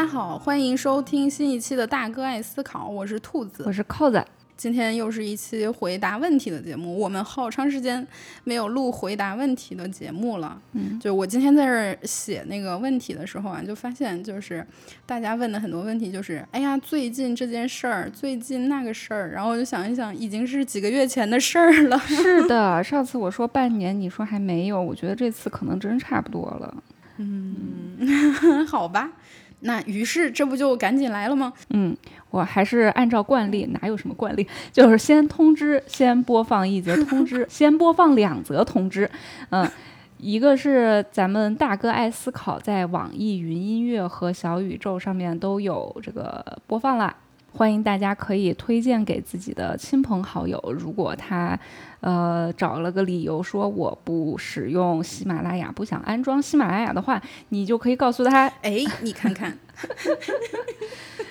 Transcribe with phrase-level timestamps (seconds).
[0.00, 4.24] 家好，欢迎收听新一期的《大哥爱思考》，我是兔子，我是扣子。
[4.56, 8.06] 今天又是一期回答问题的节目，我们好长时间
[8.42, 10.58] 没有录回答问题的节目了。
[10.72, 14.66] 嗯，就我今天在这儿写那个问题的时候啊，就发现就是
[15.04, 21.98] 大家问的很多问题就是，哎呀，最近这件事儿，最近那个事儿，然后我就想一想，已经是几个月前的事儿了。
[21.98, 26.82] 是的，上次我说半年，你说还没有，我觉得这次可能真差不多了。
[27.18, 29.12] 嗯， 好吧。
[29.60, 31.52] 那于是这不就赶紧来了吗？
[31.70, 31.96] 嗯，
[32.30, 39.10] 我还是按照惯例，哪有什么惯例，就是先通知，先播放一则通知， 先播放两则通知。
[39.50, 39.70] 嗯，
[40.18, 47.14] 一个是咱们大哥爱思考在网易云音乐和小宇宙上面都有这个播放了。
[47.52, 50.58] 欢迎大家可以推荐给自己的亲朋好友。
[50.78, 51.58] 如果他，
[52.00, 59.56] 呃，找了个理由说我不使用喜马拉雅，不想安装喜马拉雅的话，你就可以告诉他，哎，你看看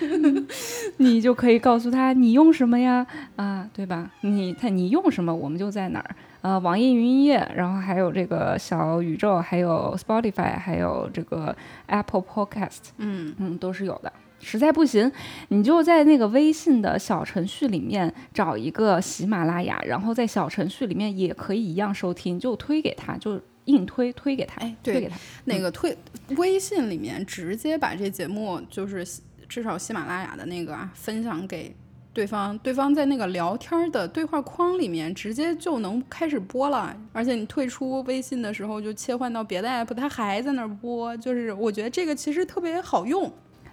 [0.98, 3.06] 你就可以告诉他你用什么呀？
[3.36, 4.10] 啊，对吧？
[4.20, 6.14] 你他你用什么，我们就在哪儿。
[6.42, 11.54] 呃，网易云音乐，然后还有这个小宇宙，还有 Spotify，还有这个
[11.86, 14.10] Apple Podcast，嗯嗯，都是有的。
[14.40, 15.10] 实在不行，
[15.48, 25.16] 你就在那个微信的小程序里面找一个喜马拉雅，然后在小程序里面也可以一样收听，就推给他，就硬推推给他，哎，推给他。
[25.44, 25.96] 那个推
[26.36, 29.06] 微信里面直接把这节目，就是
[29.48, 31.74] 至少喜马拉雅的那个啊，分享给
[32.12, 36.96] 对方，对方在那个聊天的对话框里面直接就能开始播了。
[37.12, 43.30] 而且你退出微信的时候就切换到别的 app，它还在那儿播，就是我觉得这个其实特别好用。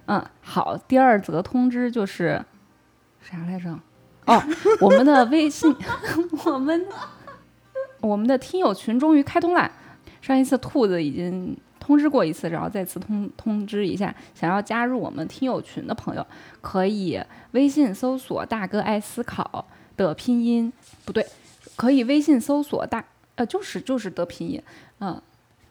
[0.07, 2.43] 嗯，好，第二则通知就是
[3.21, 3.77] 啥来着？
[4.25, 4.41] 哦，
[4.81, 5.73] 我们的微信，
[6.45, 6.85] 我们
[8.01, 9.71] 我们的听友群终于开通了。
[10.21, 16.25] 上一次兔子已经通知过一次，然后再次通通知一下，想要加入我们听友群的朋友，
[16.61, 19.65] 可以微信搜索“大哥爱思考”
[19.95, 20.71] 的拼音，
[21.05, 21.25] 不对，
[21.75, 23.03] 可以微信搜索大
[23.35, 24.61] 呃，就是就是的拼音，
[24.99, 25.21] 嗯，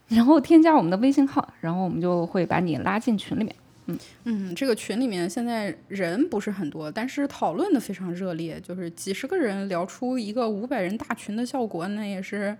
[0.08, 3.54] 然后添加我们的微信号，然后我们就会把你拉进群里面。
[3.88, 12.56] 嗯嗯，这个群里面现在人不是很多，但是讨论的非常热烈，就是几十个人聊出一个五百人大群的效果，那也是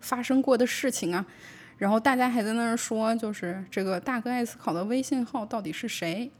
[0.00, 1.24] 发生过的事情啊。
[1.78, 6.30] 然后大家还在那儿说，就是这个大哥爱思考的微信号到底是谁？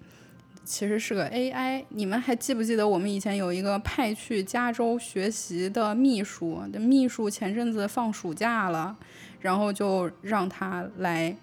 [0.64, 1.84] 其实是个 AI。
[1.90, 6.60] 你们还记不记得我们以前有一个派去加州学习的秘书？
[6.72, 8.96] 这秘书前阵子放暑假了，
[9.40, 11.34] 然后就让他来。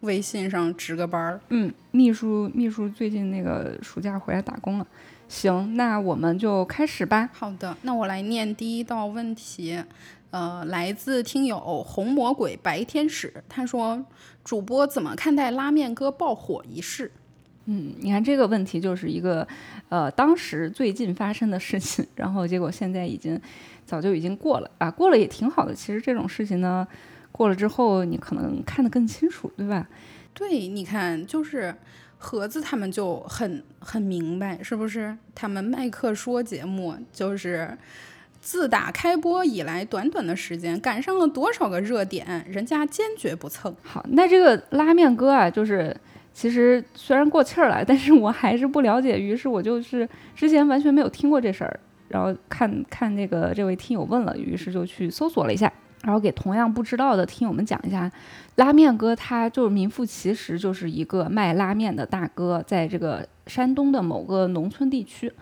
[0.00, 4.86] 微信上值个班儿，嗯，秘书秘书最近那个暑假回来打工了。
[5.28, 7.28] 行，那我们就开始吧。
[7.32, 9.82] 好的，那我来念第一道问题，
[10.30, 14.04] 呃，来自听友红魔鬼白天使，他说
[14.44, 17.10] ：“主播怎么看待拉面哥爆火一事？”
[17.66, 19.46] 嗯，你看这个问题就是一个，
[19.88, 23.38] 呃，当时最近发生的事情，然后结果现在已经
[23.84, 25.74] 早就已经过了啊，过了也挺好的。
[25.74, 26.86] 其实这种事情呢。
[27.32, 29.88] 过了之后，你可能看得更清楚，对吧？
[30.34, 31.74] 对，你看，就是
[32.16, 35.16] 盒子他们就很很明白，是不是？
[35.34, 37.76] 他们麦克说节目就是
[38.40, 43.74] 自打开播以来，短短的时间赶上了多少个热点，人家坚决不蹭。
[43.82, 45.96] 好，那这个拉面哥啊，就是
[46.32, 55.72] 其实虽然过气儿了，但是我还是不了解，于是我就是之前完全没有听过这事儿，然后看看那个这位听友问了，于是就去搜索了一下。
[56.02, 58.10] 然后给同样不知道的听友们讲一下，
[58.56, 65.32] 拉面哥他就是名副其实就是一个卖拉面的大哥，在这个山东的某个农村地区，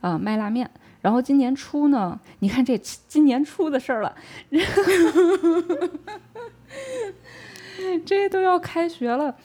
[0.00, 0.68] 呃卖拉面。
[1.02, 4.12] 然后今年初呢，你看这今年初的事儿了，
[8.04, 9.36] 这都要开学了。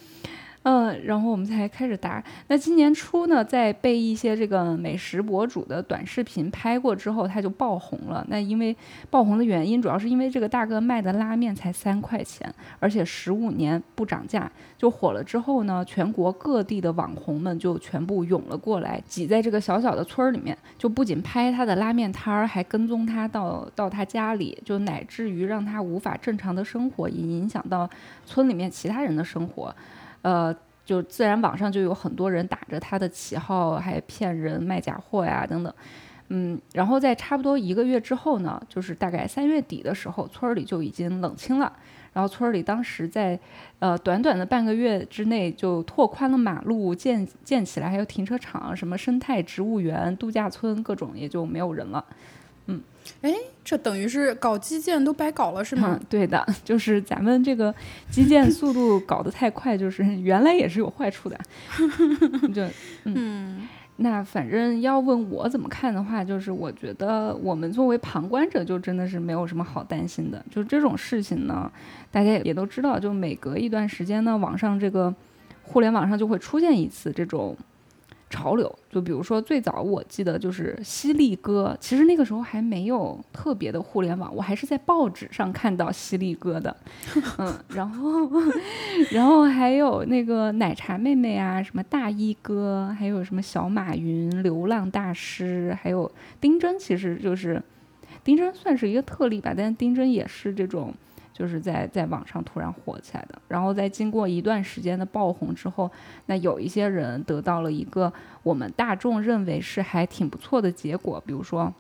[0.64, 2.24] 嗯，然后我们才开始答。
[2.48, 8.24] 那今年初呢，在被一些这个美食博主的短视频拍过之后，他就爆红了。
[8.30, 8.76] 那因为
[9.10, 12.48] 爆红的原因，主要是因为这个大哥卖的拉面才三块钱，
[12.80, 15.24] 而且十五年不涨价，就火了。
[15.24, 27.90] 之后呢，全国各地的网红们就全部涌了过来，挤在这个小小的村儿里面，就不仅拍他的拉面摊儿，还跟踪他到到他家里，就乃至于让他无法正常的生活，也影响到
[28.28, 29.76] 村里面其他人的生活。
[30.22, 35.74] 呃，就自然网上就有很多人打着他的旗号，还骗人卖假货呀，等等。
[36.30, 41.74] 嗯，然后在差不多一个月之后呢，就是大概三月底的时候，村里就已经冷清了。
[42.14, 43.40] 然后村里当时在
[43.80, 52.04] 呃短短的半个月之内就拓宽了马路，建建起来，还有停车场，什么生态植物园、度假村，各种也就没有人了。
[53.22, 56.00] 嗯，哎，这等于是搞基建都白搞了是吗？
[56.10, 57.74] 对的，就是咱们这个
[58.10, 61.40] 基建速度搞得太快，就是 原来也是有坏处的。
[62.54, 62.68] 就
[63.04, 63.68] 嗯，
[63.98, 70.44] 那反正要问我怎么看的话，就是我觉得我们作为旁观者，就真的是没有什么好担心的。
[70.50, 71.72] 就这种事情呢，
[72.10, 75.14] 大家也都知道，就每隔一段时间呢，网上这个
[75.62, 77.56] 互联网上就会出现一次这种。
[78.32, 86.76] 潮流，就比如说最早我记得就是犀利哥，其实那个时候还没有特别的互联网，我还是在报纸上看到犀利哥的，
[87.38, 88.28] 嗯，然后，
[89.12, 97.62] 然后还有那个奶茶妹妹啊，什么大衣哥，还有什么小马云、流浪大师，还有丁真，其实就是
[98.24, 100.92] 丁真算是一个特例吧，但丁真也是这种。
[101.34, 105.90] 就是在在网上突然火起来的，然后在经过一段时间的爆红之后，
[106.26, 108.12] 那有一些人得到了一个
[108.44, 111.74] 我们大众认为是还挺不错的结果，比如说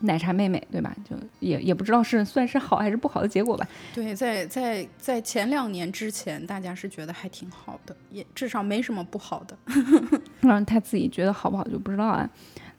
[0.00, 0.94] 奶茶妹妹，对吧？
[1.08, 3.66] 就也也不知道是算是好还是不好的结果吧。
[3.94, 9.56] 对，在在在前两年之前，大家是觉得还挺好的，也至少没什么不好的。
[10.40, 12.28] 让， 他自己觉得好不好就不知道啊。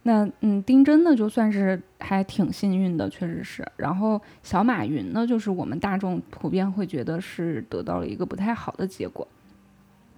[0.07, 3.61] 那嗯，丁真呢，就算是还挺幸运的，确实是。
[3.75, 9.27] 然后小马云呢，就是我们大众普遍会觉得是得到了一个不太好的结果，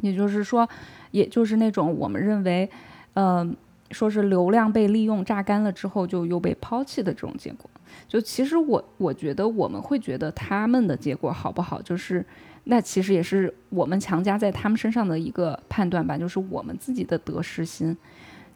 [0.01, 0.69] 也就是说，
[1.09, 2.69] 也就是那种我们认为，
[3.15, 3.43] 呃，
[3.89, 7.67] 说是流量被利用榨干了之后就又被抛弃的这种结果。
[8.07, 12.23] 就其实我我觉得我们会觉得他们的结果好不好，就是
[12.65, 17.97] 那其实也是我们强加在他们身上的一个判断吧，就是我们自己的得失心。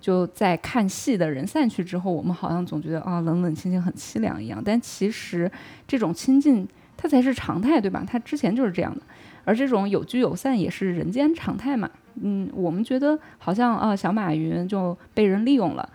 [0.04, 4.62] 就在看戏的人散去之后，我们好像总觉得啊冷冷清清很凄凉一样。
[4.64, 5.50] 但其实
[5.88, 6.68] 这种亲近
[6.98, 8.04] 它才是常态，对吧？
[8.06, 9.02] 它之前就是这样的，
[9.46, 11.90] 而这种有聚有散也是人间常态嘛。
[12.22, 15.90] 嗯，我们觉得好像啊小马云就被人利用了。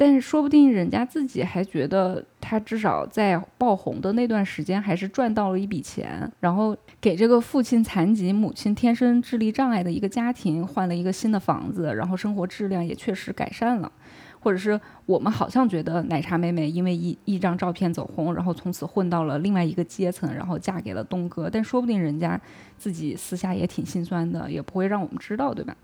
[0.00, 13.92] 但是说不定人家自己还觉得他至少在爆红的那段时间还是赚到了一笔钱，然后给这个父亲残疾、母亲天生智力障碍的一个家庭换了一个新的房子，然后生活质量也确实改善了。
[14.40, 22.40] 或者是我们好像觉得奶茶妹妹因为一一张照片走红，然后从此混到了另外一个阶层，然后嫁给了东哥，但说不定人家
[22.78, 25.76] 自己私下也挺心酸的，也不会让我们知道，对吧？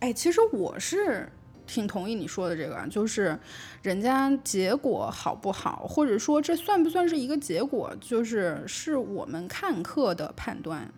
[0.00, 1.26] 哎，其实我是。
[1.66, 3.38] 挺同意你说的这个，就是
[3.82, 10.88] 人家结果好不好，或者说这算不算是一个结果，就是是我们看客的判断，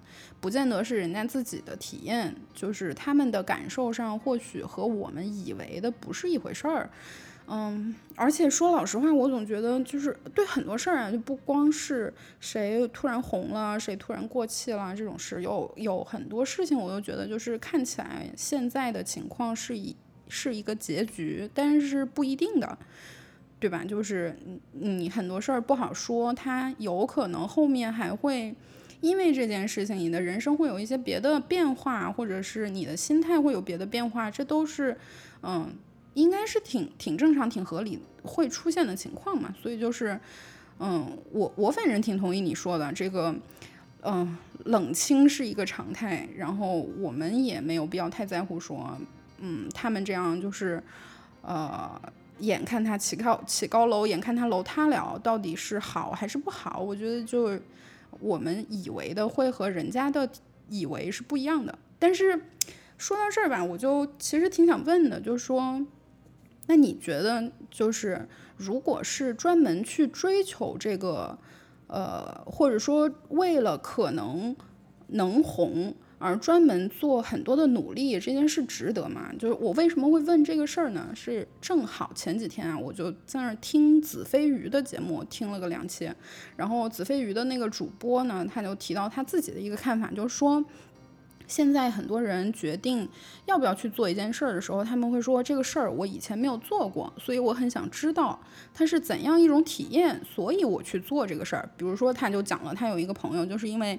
[0.41, 6.91] 不见得是人家自己的体验，就是他们的感受上或许和我们以为的不是一回事儿。
[7.51, 19.97] 嗯，而且说老实话，我总觉得就是对很多事儿啊，就不光是谁突然红了，谁突然过气了这种事，有有很多事情，我都觉得就是看起来现在的情况是以。
[20.29, 22.79] 是一个结局，但是不一定的，
[23.59, 23.85] 对吧？
[23.85, 24.37] 就是
[24.73, 28.55] 你很多事儿不好说，它有可能后面还会
[29.01, 34.97] 因为这件事情，你的人生会有一些别的变化，或者是你的心态会有别的变化，这都是
[35.43, 35.73] 嗯，
[36.15, 39.55] 应该是挺挺正常、挺合理会出现的情况嘛。
[39.63, 40.19] 所以就是
[40.81, 43.35] 嗯，我我反正挺同意你说的这个，
[44.03, 48.97] 嗯，冷清是一个常态，然后我们也没有必要太在乎说。
[49.41, 50.83] 嗯，他们这样就是，
[51.43, 52.01] 呃，
[52.41, 56.81] 眼看他起高起高楼，眼看他楼塌了，到底是好还是不好？
[56.81, 57.59] 我觉得就
[58.21, 60.29] 我们以为的会和人家的
[60.69, 61.79] 以为是不一样的。
[61.99, 62.41] 但是
[62.97, 65.85] 说到这儿吧，我就其实挺想问的，就是说，
[66.67, 71.39] 那你觉得就是如果是专门去追求这个，
[71.87, 74.57] 呃，或者说为了可能
[75.09, 75.95] 能红？
[76.19, 79.33] 而专门做很多的努力，这件事值得吗？
[79.39, 81.11] 就是我为什么会问这个事儿呢？
[81.15, 86.11] 是正好前几天啊，我就在那儿听子非鱼的节目，听了个两期。
[86.57, 90.65] 然后子非鱼的那个主播呢，他就提到他自己的一个看法，就是说，
[91.47, 93.09] 现在很多人决定
[93.47, 98.39] 要不要去做一件事儿的时候，他们会说这个事儿我以前没有做过，所以我很想知道
[98.75, 101.71] 它是怎样一种体验，所以我去做这个事儿。
[101.77, 103.97] 比如说，他就讲了，他有一个朋友，就是因为。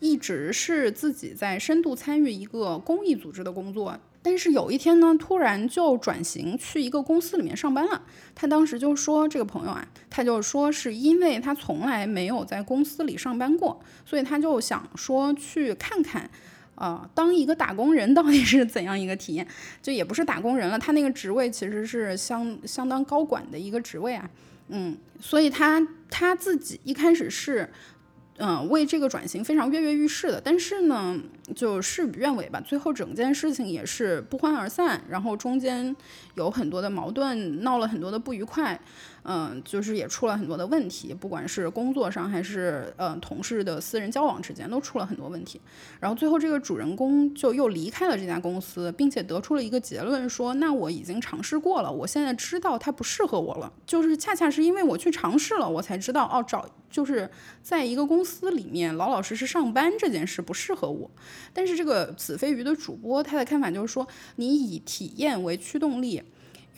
[0.00, 8.02] 一直是自己在深度参与一个公益组织的工作，但是有一天呢，突然就转型去一个公司里面上班了。
[8.34, 16.30] 他当时就说：“这个朋友啊，他就说是因为他从来没有在公司里上班过，所以他就想说去看看，
[16.74, 19.46] 啊，当一个打工人到底是怎样一个体验。
[19.82, 24.30] 就也不是打工人了，他那个职位其实是相相当高管的一个职位啊，
[24.68, 27.68] 嗯，所以他他自己一开始是。”
[28.42, 31.14] 嗯，为这个转型非常跃跃欲试的，但是呢，
[31.54, 32.58] 就事与愿违吧。
[32.58, 35.94] 最后整件事情也是不欢而散，然后中间
[36.36, 38.80] 有很多的矛盾，闹了很多的不愉快。
[39.22, 45.60] 嗯，就是也出了很多的问题，不管是工作上还是呃同事的私人交往之间，都出了很多问题。
[46.00, 53.72] 然后最后这个主人公就又离开了这家公司，并且得出了一个结论，说那我已经尝试过了，我现在知道它不适合我了。
[53.86, 57.30] 就是恰恰是因为我去尝试了，我才知道哦，找就是
[57.62, 61.10] 在一个公司里面老老实实上班这件事不适合我。
[61.52, 66.22] 但是这个子非鱼的主播他的看法就是说，你以体验为驱动力。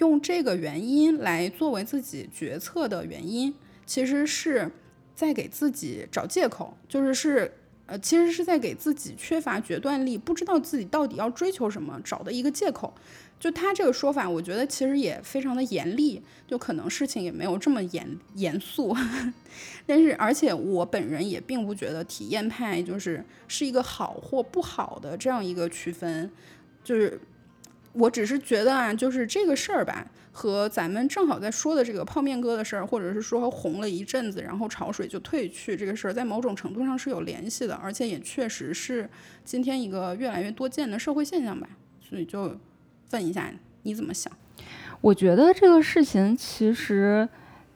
[0.02, 3.54] 用这个原因来作为自己决策的原因，
[3.86, 4.68] 其实是
[5.14, 7.52] 在给自己找借口，就是是
[7.86, 12.92] 呃，其实是在给自己缺乏决断力，不知道自己到底要追求什么找的一个借口。
[13.38, 18.96] 就他这个说法，我觉得其实也非常的严厉，就可能事情也没有这么严严肃。
[19.86, 26.28] 但是，而且我本人也并不觉得体验派就是是一个好或不好的这样一个区分，
[26.82, 27.20] 就是。
[27.92, 39.08] 我只是觉得啊，就是这个事儿吧，和咱们正好在说的这个泡面哥的事儿，或者是说红了一阵子，然后潮水就退去这个事儿，在某种程度上是有联系的，而且也确实是
[39.44, 41.68] 今天一个越来越多见的社会现象吧。
[42.00, 42.56] 所以就
[43.10, 44.32] 问一下你怎么想？
[45.00, 47.28] 我觉得这个事情其实，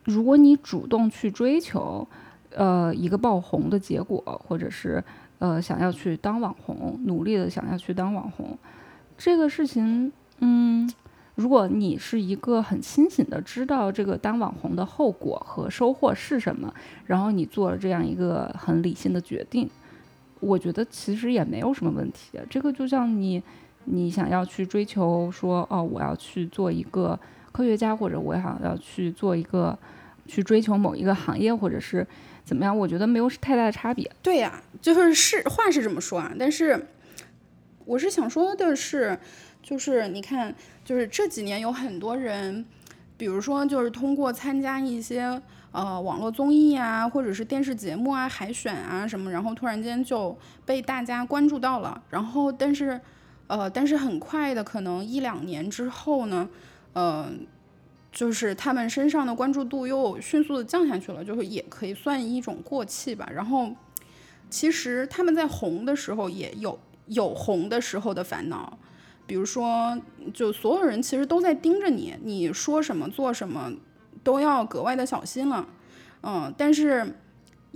[0.04, 2.06] 如果你主动去追求，
[2.50, 5.02] 呃，一个爆红的结果，或者是
[5.40, 8.56] 呃想要去当网红，努力的想要去当网红。
[9.18, 10.90] 这个事情，嗯，
[11.34, 16.72] 如果你是一个很清醒的知道这个当网红的后果和收获是什么，
[17.06, 19.68] 然后你做了这样一个很理性的决定，
[20.40, 22.38] 我觉得其实也没有什么问题。
[22.50, 23.42] 这个就像你，
[23.84, 27.18] 你想要去追求说，哦，我要去做一个
[27.52, 29.78] 科学家，或者我想要去做一个，
[30.26, 32.06] 去追求某一个行业，或者是
[32.44, 34.10] 怎么样，我觉得没有太大的差别。
[34.22, 36.86] 对呀，就是是话是这么说啊，但是。
[37.86, 39.16] 我是想说的是，
[39.62, 40.52] 就是你看，
[40.84, 42.66] 就是这几年有很多人，
[43.16, 45.40] 比如说就是通过参加一些
[45.70, 52.02] 呃网络综艺啊，或者是电视节目啊、海选啊什么，然后突然间就被大家关注到了。
[52.10, 53.00] 然后，但是
[53.46, 56.48] 呃，但是很快的，可能一两年之后呢，
[56.92, 57.30] 呃，
[58.10, 63.30] 就是他们身上的关注度又迅速的降下去了，就是也可以算一种过气吧。
[63.32, 63.70] 然后，
[64.50, 66.76] 其实他们在红的时候也有。
[67.06, 68.78] 有红的时候的烦恼，
[69.26, 69.98] 比如说，
[70.32, 73.72] 就所有人其实都在盯着你，你说什么做什么
[74.22, 75.66] 都要格外的小心了，
[76.22, 77.14] 嗯，但是，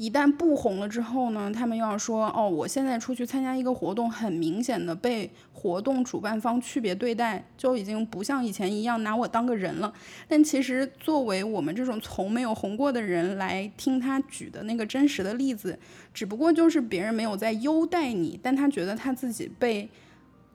[0.00, 9.92] 一旦不红了之后呢，他们又要说，哦，我现在出去参加一个活动，很明显的被活动主办方区别对待，就已经不像以前一样拿我当个人了。
[10.26, 15.78] 但其实，作为我们这种从没有红过的人来听他举的那个真实的例子。
[16.14, 19.87] 只不过就是别人没有在优待你，但他觉得他自己被，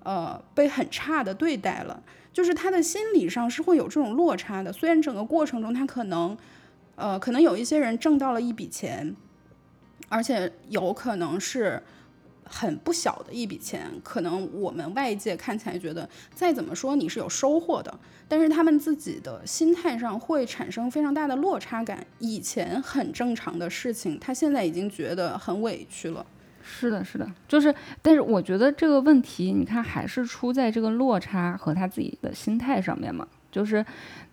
[0.01, 2.01] 呃，被很差的对待了，
[2.33, 4.73] 就是他的心理上是会有这种落差的。
[4.73, 6.35] 虽然整个过程中他可能，
[6.95, 9.15] 呃，可能有一些人挣到了一笔钱，
[10.09, 11.81] 而且有可能是。
[12.47, 17.91] 很不小的一笔钱，可能我们外界看起来觉得再怎么说你是有收获的，
[18.27, 22.05] 但是他们自己的心态上会产生非常大的落差感。
[22.19, 26.23] 以前很正常的事情，他现在已经觉得很委屈了。
[26.61, 33.27] 是的，是的，就是，但是我觉得这个问题，你看还是出在这个落差和他自己的心态上面嘛。
[33.51, 33.83] 就是，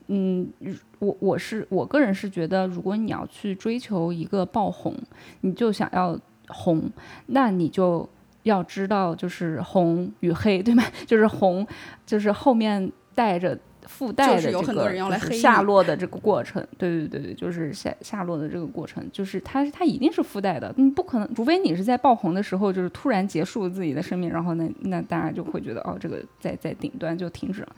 [0.09, 0.53] 嗯，
[0.99, 4.95] 我我是我个人是觉得，如果你要去追求一个爆红，
[5.43, 6.19] 你就想要。
[6.49, 6.91] 红，
[7.27, 8.07] 那你就
[8.43, 10.83] 要知道，就是红与黑，对吗？
[11.07, 11.67] 就是红，
[12.05, 16.63] 就是后面带着附带的这个下落的这个过程。
[16.77, 20.71] 对对对对，就是下下落的这个过程，就是它它一定是附带的。
[20.77, 27.75] 你不可能，除非你是在爆红的时候，就是突然结束自己的生命，然后那那大家就会觉得哦，这个在在顶端就停止了。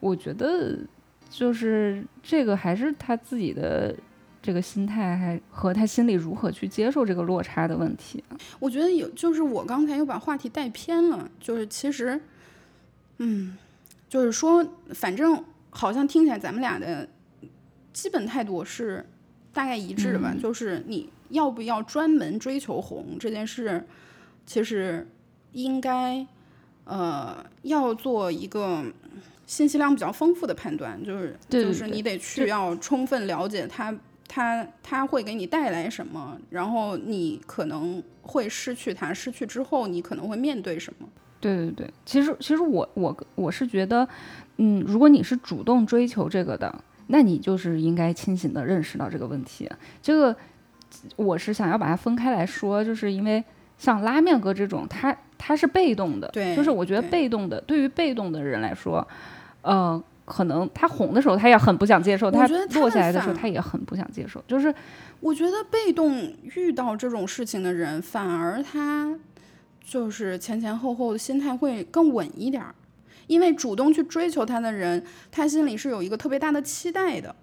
[0.00, 0.76] 我觉得
[1.28, 3.94] 就是这个还是他自己的。
[4.40, 8.22] 这个心态还和他心里如何去接受这个落差的问题，
[8.60, 12.18] 我觉得有，就是我刚才又把话题带偏了，就是其实，
[13.18, 13.58] 嗯，
[14.08, 17.06] 就是说，反正好像听起来咱们俩的
[17.92, 19.04] 基本态度是
[19.52, 23.84] 大概一致的吧，就是你要不要专门追求红这件事，
[24.46, 25.06] 其实
[25.52, 26.24] 应该
[26.84, 28.84] 呃要做一个
[29.48, 33.92] 信息量比较丰富的判断，就是就是你得去要充分了解它，
[34.28, 36.38] 它它会给你带来什么？
[36.50, 41.08] 然后你可能会失去它，失去之后你可能会面对什么？
[41.40, 44.06] 对对对，其实其实我我我是觉得，
[44.58, 49.66] 嗯，如果你是主动追求这个的，那你就是应该清醒的认识到这个问题。
[50.02, 50.36] 这个
[51.16, 53.42] 我是想要把它分开来说，就是因为
[53.78, 59.06] 像拉面哥这种，他他是被动的，对，就是我觉得被动的，对于被动的人来说，
[59.62, 60.02] 呃。
[60.30, 64.74] 可能他红的时候他也很不想接受，他落下来的时候他也很不想接受，就是
[65.20, 69.18] 我觉得被动遇到这种事情的人，反而他
[69.82, 72.74] 就是前前后后的心态会更稳一点儿，
[73.26, 77.34] 因为主动去追求他的人，他心里是有一个特别大的期待的。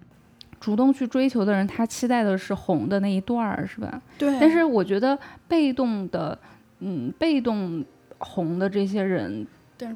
[0.59, 3.99] 主动去追求的人，他期待的是红的那一段儿，是吧？
[4.19, 5.17] 对，但是我觉得
[5.47, 6.37] 被动的，
[6.81, 7.83] 嗯，被动
[8.19, 9.47] 红的这些人，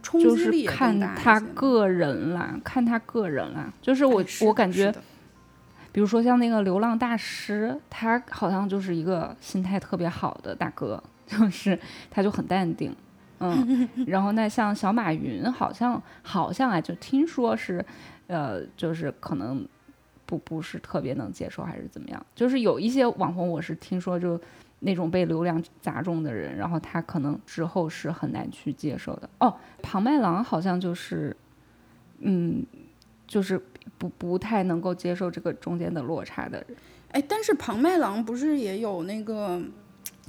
[0.01, 3.71] 就是击力也看他个人啦，看他个人啦。
[3.81, 4.93] 就是我我感觉，
[5.91, 11.79] 比如说像那个流浪大师，他好像就是一个心态特别好的大哥， 就是
[12.11, 12.95] 他就很淡定，
[13.39, 13.87] 嗯。
[14.07, 17.83] 然后那像小马云，好像好像啊，就听说是，
[18.27, 19.65] 呃，就是可能
[20.25, 22.25] 不不是特别能接受，还是怎么样？
[22.35, 24.39] 就是有一些网红，我是听说就
[24.81, 29.29] 那种被流量砸中的人，然后他可能之后是很难去接受的。
[29.39, 31.35] 哦，庞麦郎好像就是，
[32.19, 32.65] 嗯，
[33.27, 33.61] 就是
[33.97, 36.77] 不不太能够接受这个中间的落差的人，
[37.11, 39.61] 哎，但是庞麦郎不是也有那个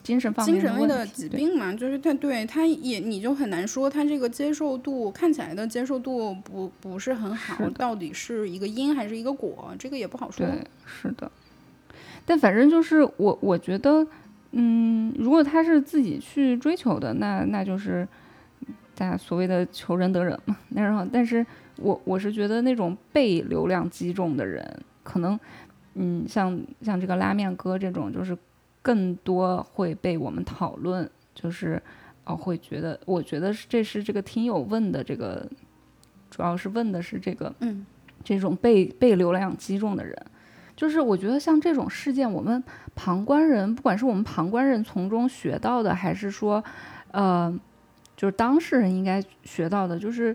[0.03, 1.73] 精神方面精神类的疾病嘛？
[1.73, 10.45] 就是他对他也你就很难说他这个接受度看起来的接受度不不是很好，是到底是一个因还是一个果，这个也不好说。
[10.45, 11.31] 对，是的。
[12.27, 14.07] 但反正就是我，我觉得，
[14.53, 18.07] 嗯，如果他是自己去追求的，那那就是
[18.95, 20.57] 大家所谓的求人得人嘛。
[20.71, 24.65] 那然后，但是我我是觉得那种被流量击中的人，
[25.05, 25.39] 可能，
[25.95, 28.37] 嗯，像像这个拉面哥这种，就是
[28.83, 31.81] 更多会被我们讨论，就是
[32.25, 35.49] 哦，会觉得，我觉得是这是这个听友问的这个，
[36.29, 37.87] 主要是问的是这个，嗯，
[38.25, 40.17] 这种被被流量击中的人。
[40.81, 46.65] 就是我觉得像这种事件，我们旁观人，不管是我们旁观人从中学到的，还是说，
[47.11, 47.55] 呃，
[48.17, 50.35] 就是当事人应该学到的，就是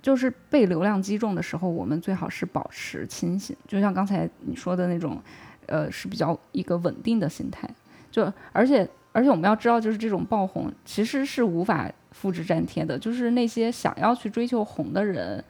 [0.00, 5.20] 就是被流量击中的时候，我们最好是保持清醒，就像刚才你说的那种，
[5.66, 7.68] 呃，是比较一个稳定的心态。
[8.10, 15.44] 就而且而且我们要知道，就是这种爆红其实是无法复制粘贴的，就是那些想要去追求红的人，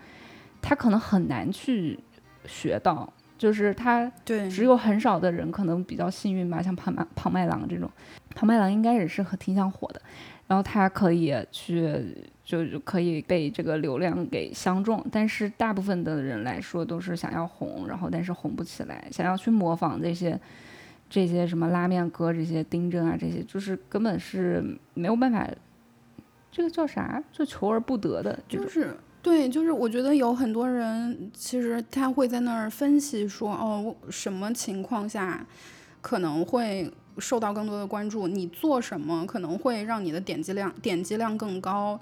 [0.60, 2.00] 他可能很难去
[2.46, 3.12] 学到。
[3.38, 7.88] 就是他对，只有很少的人可能比较幸运吧，像庞麦庞麦郎这种，
[8.34, 10.02] 庞麦郎应该也是很挺想火的，
[10.48, 20.38] 然后他可以去就就可以被这个流量给相中，但是大部分的人来说都是想要红，然后但是红不起来，想要去模仿这些
[21.08, 25.48] 这些什么拉面哥这些丁真啊这些，就是根本是没有办法，
[26.50, 27.22] 这个叫啥？
[27.30, 28.68] 就求而不得的就。
[28.68, 35.44] 是对，就是我觉得有很多人其实他会在那儿分析说，哦，什么情况下
[36.00, 41.98] 可能会受到更多的关注，你做什么可能会让你的点击量点击量更高，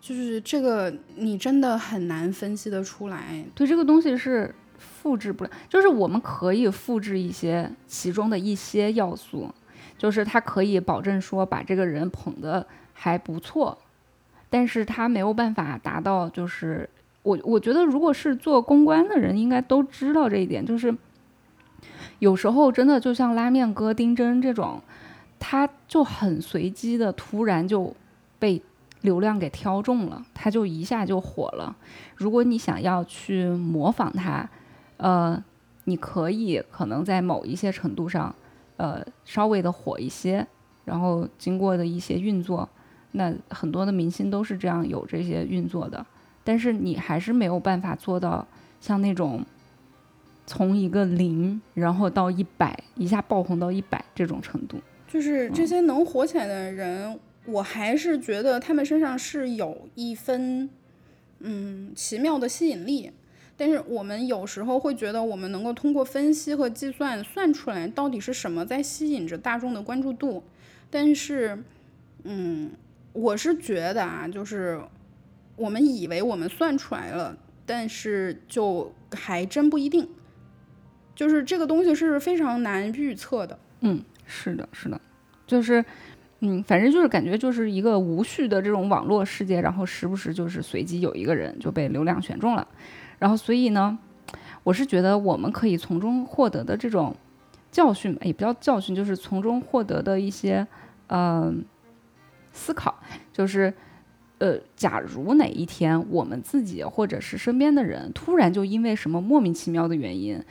[0.00, 3.44] 就是这个你真的很难分析得出来。
[3.54, 9.52] 对这个东西是复制不了，就是我们可以复制一些其中的一些要素，
[9.98, 13.76] 就是它可以保证说把这个人捧得还不错，
[14.50, 16.90] 但是他没有办法达到，就是
[17.22, 20.94] 我我觉得如果是做公关的人，应该都知道这一点，就是
[22.18, 24.82] 有时候真的就像拉面哥丁真这种，
[25.38, 27.94] 他就很随机的突然就
[28.38, 28.60] 被
[29.02, 31.74] 流量给挑中了，他就一下就火了。
[32.16, 34.46] 如果你想要去模仿他，
[34.98, 35.42] 呃，
[35.84, 38.34] 你可以可能在某一些程度上，
[38.76, 40.46] 呃，稍微的火一些，
[40.84, 42.68] 然后经过的一些运作，
[43.12, 46.04] 那很多的明星都是这样有这些运作的，
[46.44, 48.46] 但是你还是没有办法做到
[48.80, 49.44] 像那种
[50.46, 54.78] 从一个零然后到一百一下爆红到一百这种程度。
[55.08, 60.70] 就是这些能火起来的人，我还是觉得他们身上是有一分，
[61.40, 63.10] 嗯，奇妙的吸引力。
[63.56, 70.42] 但是我们有时候会觉得，我们能够通过分析和计算算出来到底是什么在吸引着大众的关注度。
[70.88, 71.62] 但是，
[72.22, 72.70] 嗯，
[73.12, 74.80] 我是觉得啊，就是
[75.56, 80.08] 我们以为我们算出来了，但是就还真不一定。
[81.14, 83.58] 就是这个东西是非常难预测的。
[83.80, 84.98] 嗯，是的，是的，
[85.46, 85.84] 就是，
[86.38, 92.66] 嗯，反正就是感觉就是一个无序的这种网络世界，然后时不时就是随机有一个人就被流量选中了，
[93.18, 93.98] 然后所以呢，
[94.62, 97.14] 我是觉得我们可以从中获得的这种
[97.70, 100.66] 教训，也不叫教训，就是从中获得的一些
[101.08, 101.52] 呃
[102.52, 102.98] 思考，
[103.32, 103.72] 就是。
[104.42, 110.42] 呃，假如哪一天我们自己或者是身边的人突然就因为什么莫名其妙的原因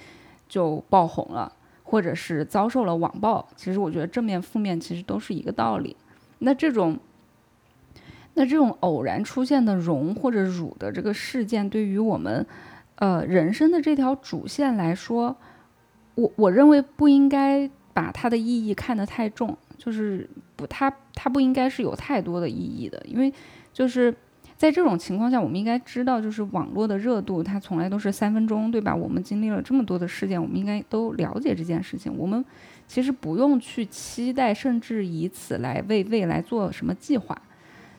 [0.48, 5.96] 就爆红了，或者是遭受了网暴，其实我觉得正面负面其实都是一个道理。
[6.38, 7.00] 那这种，
[8.36, 12.46] 那这种偶然出现的荣或者辱的这个事件，对于我们，
[12.98, 15.36] 呃人生的这条主线来说，
[16.14, 20.30] 我我认为不应该把它的意义看得太重，就是
[20.60, 23.34] 不，它它不应该是有太多的意义的，因为
[23.72, 24.14] 就是
[24.58, 28.94] 在这种情况下，我们应该知道，就是网络的热度它从来都是三分钟，对吧？
[28.94, 32.44] 我们经历了这么多的事件，我们应该都了解这件事情，我们
[32.88, 37.42] 其实不用去期待，甚至以此来为未来做什么计划。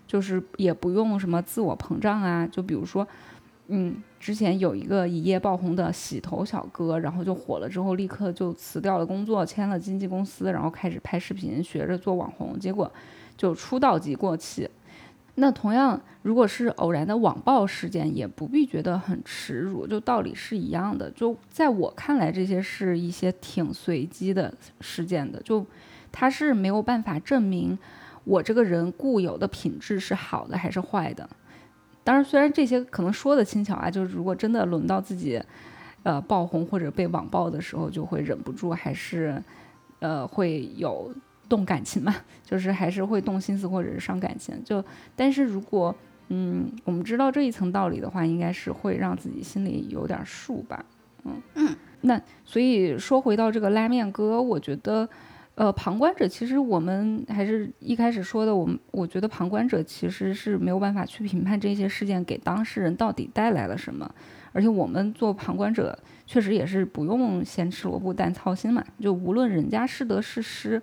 [0.06, 3.06] 就是也不用什么自我膨胀啊，就比如说，
[3.72, 12.92] 嗯，之前有一个一夜爆红的洗头小哥，然后就火了之后，立刻就辞掉了工作，签了经纪公司，然后开始拍视频，学着做网红，结果
[13.36, 14.68] 就出道即过气。
[15.36, 21.08] 那同样，如果是偶然的网暴事件，也不必觉得很耻辱，就道理是一样的。
[21.12, 25.64] 就在我看来，这些是一些挺随机的事件的，就
[26.10, 27.78] 他是没有办法证明。
[28.24, 31.26] 我这个人固有的品质是好的还是坏的？
[32.02, 35.40] 当然，虽然这些可能说的轻巧啊，就是如果真的轮到自己，
[36.02, 39.42] 呃，爆红或者被网暴的时候，就会忍不住，还是，
[39.98, 41.12] 呃，会有
[41.48, 44.60] 动感情嘛， 就是还是会动心思或者是伤感情。
[44.64, 44.82] 就，
[45.14, 45.94] 但是如果，
[46.28, 50.84] 嗯，我们知道这一层道理的话，应该是会让自己心里有点数吧。
[51.24, 51.76] 嗯嗯。
[52.00, 55.08] 那所以说回到这个拉面哥，我觉得。
[55.60, 64.10] 呃，旁观者其实我们还是一开始说的，我们我觉得旁观者其实是没有办法去评判这些事件给当事人到底带来了什么，
[64.54, 70.80] 而且我们做旁观者确实也是不用先吃萝卜淡操心嘛，就无论人家是得是失，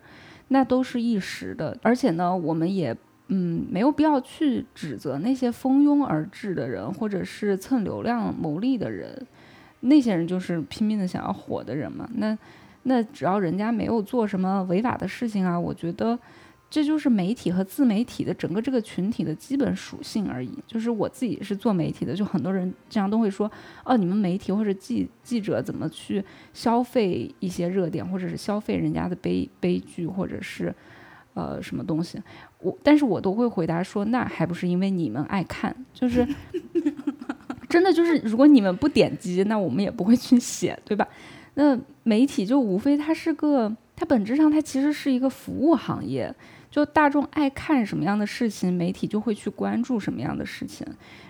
[0.49, 2.95] 那都是一时的，而且呢，我们也
[3.29, 9.25] 嗯没有必要去指责那些蜂拥而至的人，或者是蹭流量牟利的人，
[9.79, 12.37] 那些人就是拼命的想要火的人嘛，那。
[12.89, 16.17] 那只要人家没有做什么违法的事情啊，我觉得
[16.69, 20.51] 这就是媒体和自媒体的整个这个群体的基本属性而已。
[20.65, 23.51] 就是我自己是做媒体的，就很多人这样都会说，
[23.83, 26.23] 哦，你们媒体或者记记者怎么去
[26.53, 30.73] 消费一些热点，或者是消费人家的悲悲剧，或者是
[31.33, 32.21] 呃什么东西？
[32.59, 36.25] 我但是我都会回答说，那还不是因为你们爱看，就是
[37.67, 41.07] 真的就是如果你们不点击，那我们也不会去写，对吧？
[41.59, 46.31] 那媒体就无非它是个，它本质上它其实是一个服务行业，
[46.69, 50.85] 就大众爱看什么样的事情，媒体就会去关注什么样的事情，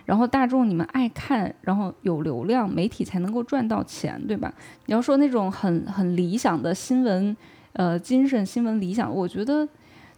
[0.05, 4.53] 然后大众你们爱看，然后有流量，媒体才能够赚到钱，对吧？
[4.87, 7.37] 你要说那种很很理想的新闻，
[7.71, 9.65] 呃，精神新闻理想，我觉得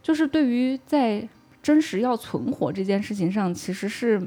[0.02, 1.28] 就是对于在
[1.62, 4.20] 真实要存活这件事情上，其实是。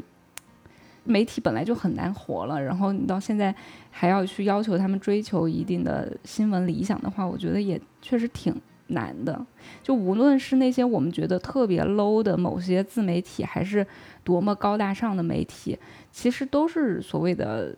[1.04, 3.54] 媒体本来就很难活了，然后你到现在
[3.92, 8.56] 还要去要求他们追求一定的新闻理想的话，我觉得也确实挺
[8.88, 9.46] 难的。
[9.82, 13.86] 就无论是那些我们觉得特别 low 的某些自媒体，还是
[14.24, 15.78] 多么高大上的媒体，
[16.12, 17.76] 其实都是所谓的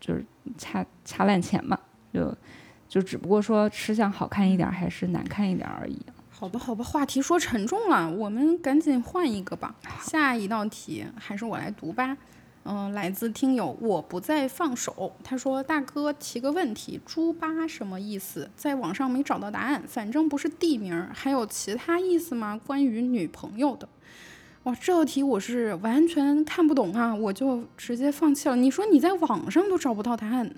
[0.00, 0.24] 就是
[0.56, 1.78] 掐掐烂钱嘛，
[2.12, 2.32] 就
[2.88, 5.98] 就只不过说吃相好看一点还是难看一点而已。
[6.30, 9.74] 好吧，好吧，话题说沉重了，我们赶紧换一个吧。
[10.00, 12.16] 下一道题还是我来读吧。
[12.64, 15.12] 嗯，来自听友我不再放手。
[15.24, 18.48] 他说：“大哥提个问题，猪八什么意思？
[18.54, 22.60] 在网上没找到答案，反正不是地名，还有其他意思吗？
[22.64, 23.88] 关于女朋友的。”
[24.62, 28.54] 哇，这道题我是完全看不懂啊，我就直接放弃了。
[28.54, 30.48] 你说你在网上都找不到答案，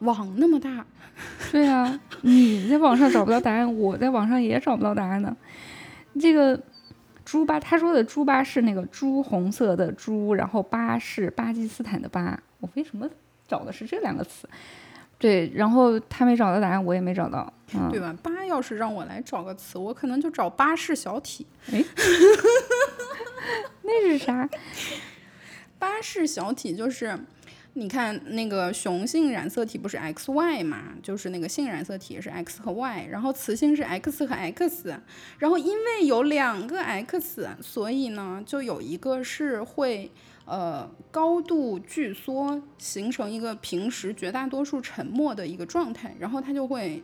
[0.00, 0.84] 网那么大，
[1.52, 5.36] 对啊，你在网上找不到答案，我在网上也找不到答案呢。
[6.20, 6.60] 这个。
[7.30, 12.36] 猪八，他说的猪八是那个朱红色的猪，然后巴是巴基斯坦的巴。
[12.58, 13.08] 我为什么
[13.46, 14.48] 找的是这两个词？
[15.16, 17.52] 对，然后他没找到答案，我也没找到，
[17.88, 18.12] 对吧？
[18.20, 21.46] 八要是让我来找个词，我可能就找巴氏小体。
[21.72, 21.84] 哎，
[23.82, 24.48] 那是啥？
[25.78, 27.16] 巴氏小体就是。
[27.74, 34.92] 你看那个雄性染色体不是 X Y 嘛，就是那个性染色体是 X 和 Y，然后雌性是 X 和 X，
[35.38, 40.10] 然后因为有两个 X，所以呢就有一个是会
[40.46, 47.00] 呃高度聚缩，形成一个平时绝大多数沉默的一个状态，然后它就会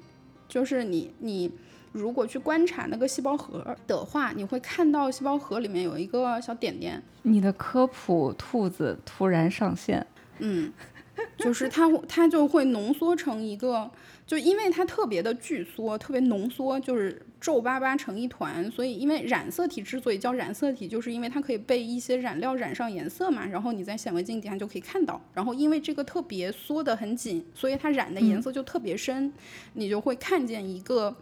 [0.48, 1.48] 就是你你
[1.92, 7.00] 如果去观察那个细胞核的话，你会看到细胞核里面有一个小点点。
[7.22, 10.04] 你的科普兔子突然上线。
[10.38, 10.72] 嗯，
[11.38, 13.90] 就是它，它就会浓缩成一个，
[14.26, 18.70] 就因为它特别的聚缩，特别浓缩，就是皱巴巴成一团。
[18.70, 23.46] 所以，因为染色体之所以叫染色体，就是因为它可以被一些染料染上颜色嘛。
[23.46, 25.20] 然后你在显微镜底下就可以看到。
[25.32, 29.32] 然后因为这个特别缩得很紧，所以它染的颜色就特别深，
[29.74, 31.14] 你就会看见一个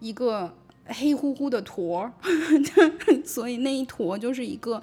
[0.00, 0.54] 一个
[0.86, 2.10] 黑乎乎的坨。
[3.24, 4.82] 所以那一坨就是一个。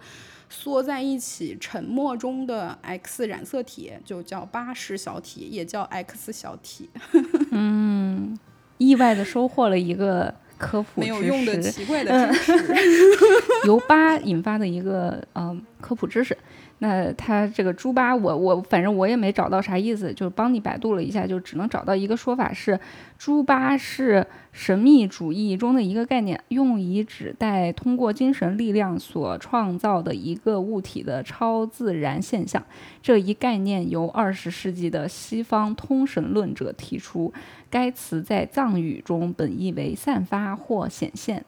[0.53, 6.89] 缩在一起沉默中的 X 染色体，就叫巴氏小体，也叫 X 小体。
[7.49, 8.37] 嗯，
[8.77, 12.75] 意外的收获了一个科普没有用的奇怪的知识。
[13.65, 16.37] 由八引发的一个呃科普知识。
[16.83, 22.77] 那它这个猪八，我我反正我也没找到啥意思，就是帮你百度了一下，就只能找到一个说法是，
[23.17, 32.61] 猪八是神秘主义中的一个概念，用以指代通过精神力量所创造的一个物体的超自然现象。
[33.01, 37.31] 这一概念由二十世纪的西方通神论者提出，
[37.69, 41.45] 该词在藏语中本意为散发或显现。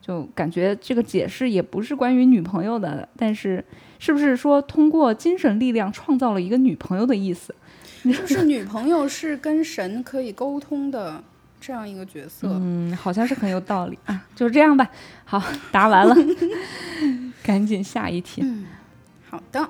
[0.00, 3.64] 就感觉这个解释也不是关于女朋友的，但是
[3.98, 7.54] 是不是说通过精神力量创造了一个女朋友的意思？
[8.04, 11.22] 就是女朋友是跟神可以沟通的
[11.60, 12.48] 这样一个角色。
[12.52, 14.24] 嗯，好像是很有道理啊。
[14.34, 14.88] 就这样吧，
[15.24, 16.14] 好，答完了，
[17.42, 18.42] 赶紧下一题。
[18.44, 18.66] 嗯，
[19.28, 19.68] 好的，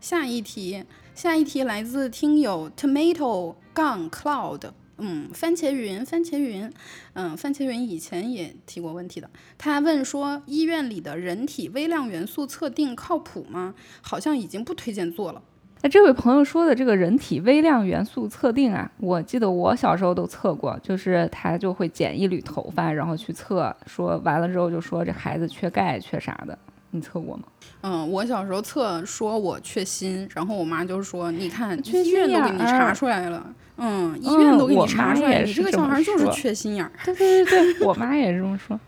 [0.00, 4.70] 下一题，下一题来自听友 tomato 杠 cloud。
[4.98, 6.70] 嗯，番茄云，番茄云，
[7.14, 9.30] 嗯，番茄云以前也提过问题的。
[9.56, 13.74] 他问说，医院里的人体微量元素测定靠谱吗？
[14.02, 15.40] 好像已经不推荐做了。
[15.82, 26.58] 哎，这位朋友说的这个人体微量元素测定啊，我记得我小时候都测过，就是他就会剪一缕头发，然后去测，说完了之后就说这孩子缺钙缺啥的。
[26.90, 27.44] 你测过吗？
[27.82, 36.90] 嗯，我小时候测，说我缺锌，然后我妈就说，你看缺医院都给你查出来了，嗯，医院都给你查出来，也你这个小孩就是缺心眼儿。
[37.04, 38.78] 对对对对，我妈也这么说。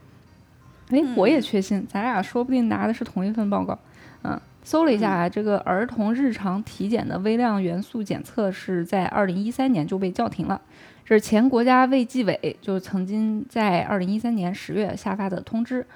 [0.89, 3.79] 哎，我嗯也缺锌，咱俩说不定拿的是同一份报告。
[4.23, 10.61] 嗯，搜了一下啊，这个儿童日常体检的微量元素检测是在二零一三年就被叫停了。
[11.05, 15.87] 这是前国家卫计委就曾经在二零一三年十月下发的通知，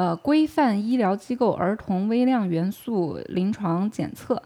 [0.00, 4.42] 呃，规范医疗机构儿童微量元素临床检测，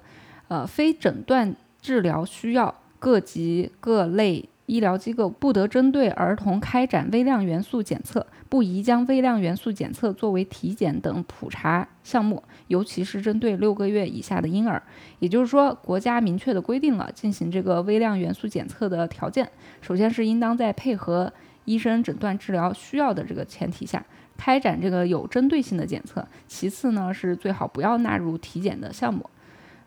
[0.49, 14.83] 呃，非诊断治疗需要，各级各类医疗机构不得针对儿童开展微量元素检测，不宜将微量元素检测作为体检等普查项目，尤其是针对六个月以下的婴儿。
[15.21, 19.49] 也就是说，国家明确的规定了进行这个微量元素检测的条件，
[19.81, 21.33] 首先是应当在配合
[21.65, 24.05] 医生诊断治疗需要的这个前提下。
[24.45, 29.25] 开展这个有针对性的检测，其次呢是最好不要纳入体检的项目。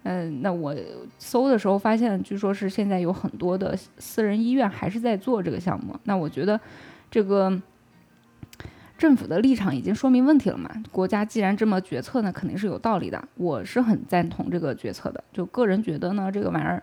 [0.02, 0.76] 嗯，那我
[1.20, 5.96] 搜的时候发现，据说是现在有很多的私人医院还是在做这个项目。
[6.06, 6.60] 那我觉得，
[7.12, 7.62] 这个
[8.98, 10.72] 政府的立场已经说明问题了嘛。
[10.91, 13.24] 国家既然这么决策呢，肯定是有道理的。
[13.36, 15.24] 我是很赞同这个决策的。
[15.32, 16.82] 就个人觉得呢，这个玩意儿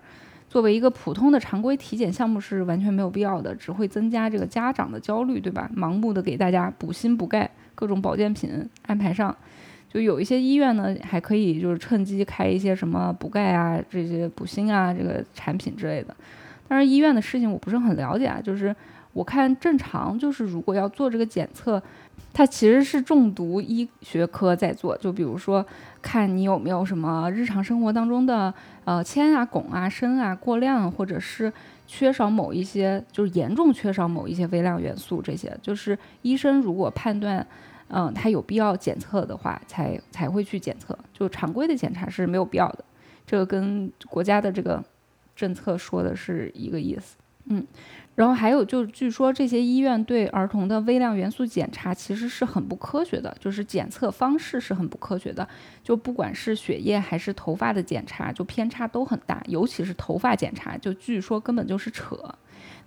[0.55, 5.69] 作为一个普通的常规体检项目是完全没有必要的，只会增加这个家长的焦虑，对吧？
[5.77, 9.37] 盲目的给大家补锌补钙，各种保健品安排上。
[9.93, 16.15] 就有一些医院呢，还可以就是趁机开一些什么补钙啊、这些补锌啊这个产品之类的。
[16.69, 18.73] 当然，医院的事情我不是很了解啊，就是
[19.13, 21.83] 我看正常就是如果要做这个检测，
[22.33, 25.67] 它其实是中毒医学科在做，就比如说
[26.01, 31.53] 看你有没有什么日常生活当中的呃铅啊、汞啊、砷啊过量，或者是
[31.87, 37.47] 缺少某一些，就是严重缺少某一些微量元素，这些就是医生如果判断。
[37.89, 40.99] 嗯，他有必要检测的话，才才会去检测。
[41.13, 42.85] 就常规的检查是没有必要的，
[43.27, 44.83] 这个跟国家的这个
[45.37, 47.17] 政策说的是一个意思。
[47.45, 47.65] 嗯，
[48.15, 55.47] 然后还有就是据说这些医院对儿童的微量元素检查其实是很不科学的，就是检测方式是很不科学的。
[55.83, 62.17] 就不管是血液还是头发的检查，就偏差都很大，尤其是头发检查，就据说根本就是扯。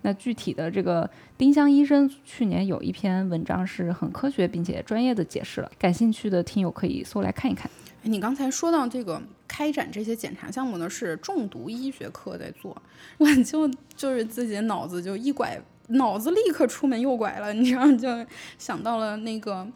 [0.02, 7.70] 那具体的这个丁香医生去年有一篇文章是很科学并且专业的解释了，感兴趣的听友可以搜来看一看。
[8.04, 12.80] 哎你刚才说到这个开展这些检查项目呢，是中毒医学科在做，
[13.18, 18.08] 我就就是自己脑子就一拐，脑子立刻出门右拐了，你知道，就
[18.56, 19.66] 想到了那个，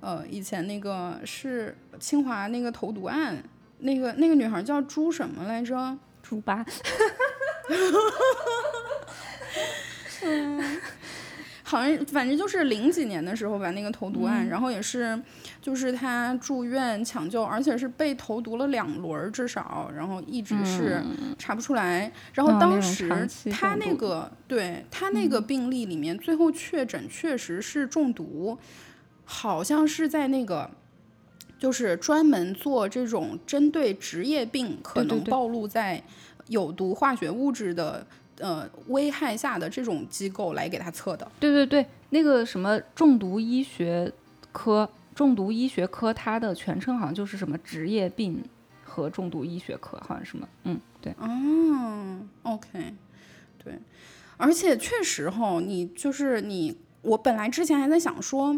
[0.00, 3.44] 呃，以前那个是清华那个投毒案，
[3.80, 5.98] 那个那个女孩叫朱什么来着？
[6.22, 6.42] 猪
[10.22, 10.64] 疤，
[11.62, 15.20] 好像反正就是零几年的时候吧，那个投毒案，嗯然后也是，
[15.60, 21.02] 就是他住院抢救，而且是被投毒了两轮至少，然后一直是
[21.38, 22.10] 查不出来。
[22.34, 23.08] 然后当时
[23.50, 28.56] 他那个对他那个病例里面，最后确诊确实是中毒，
[29.24, 30.70] 好像是在那个。
[31.58, 36.02] 就是专门做这种针对职业病可能暴露在
[36.48, 38.06] 有毒化学物质的
[38.38, 41.30] 呃危害下的这种机构来给他测的。
[41.40, 44.12] 对对对，那个什么中毒医学
[44.52, 48.42] 科中毒医学科它的全称好像就是什么职业病
[48.84, 51.12] 和中毒医学科，好像什么，嗯，对。
[51.18, 52.94] 哦，OK，
[53.62, 53.78] 对，
[54.36, 58.56] 而且确实哈，你就是你，我本来之前还在想说。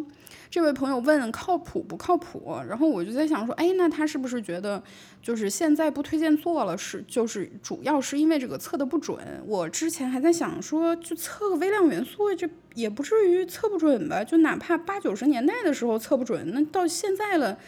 [0.50, 4.82] 这位朋友问靠谱不靠谱，然后我就在想说，哎，那他是不是觉得
[5.20, 9.18] 就是现在不推荐做了，是就是主要是因为这个测的不准？
[9.46, 14.24] 我之前还在想说，就测个微量元素，这也不至于测不准吧？
[14.24, 17.58] 就哪怕八九十年代的时候测不准，那到现在了，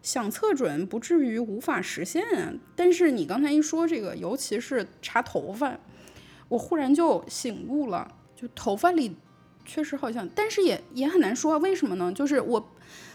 [0.00, 2.52] 想测准不至于无法实现啊。
[2.76, 5.76] 但是你刚才一说这个，尤其是查头发，
[6.48, 9.16] 我忽然就醒悟了，就头发里。
[9.68, 12.10] 确实好像，但是也也很难说，为什么呢？
[12.10, 12.70] 就是我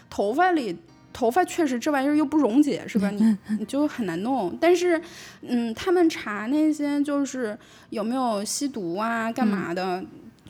[0.08, 0.78] 头发里
[1.12, 3.10] 头发确实这玩意儿又不溶解，是吧？
[3.10, 4.56] 你 你就很难弄。
[4.62, 5.02] 但是，
[5.42, 7.58] 嗯，他们查那些就是
[7.89, 10.06] 有没有吸毒啊，干嘛的，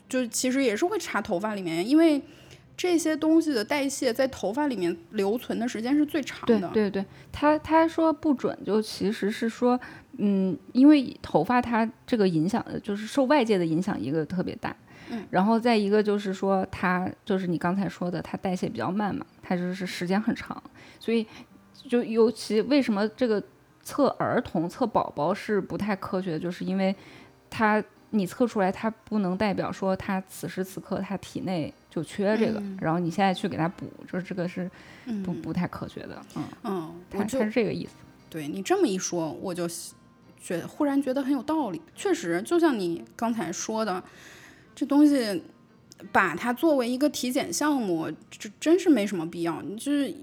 [0.09, 2.21] 就其实也是会查头发里面，因为
[2.75, 6.69] 这些东西的代谢在头发里面留存的时间是最长的。
[6.73, 9.79] 对对对，他他说不准，就其实是说，
[10.17, 14.75] 嗯，因为头发它这个影响，就是受外界的影响一个特别大。
[15.29, 20.61] 然后再一个就是说，它就是你刚才说的，它代谢比较慢嘛，它就是时间很长，
[20.99, 21.25] 所以
[21.87, 23.43] 就尤其为什么这个
[23.81, 26.95] 测儿童、测宝宝是不太科学，就是因为
[27.49, 34.69] 它你测出来，它不能代表说他此时此刻他体内就缺这个，然后你现在去给他补，就是这个是
[35.25, 36.43] 不不太科学的，嗯。
[36.63, 37.95] 嗯，它它是这个意思。
[38.29, 39.67] 对你这么一说，我就
[40.39, 44.03] 觉忽然觉得很有道理，确实就像你刚才说的。
[44.75, 45.41] 这东西
[46.11, 49.61] 把它作为一个体检项目，这真是没什么必要。
[49.61, 50.13] 你就是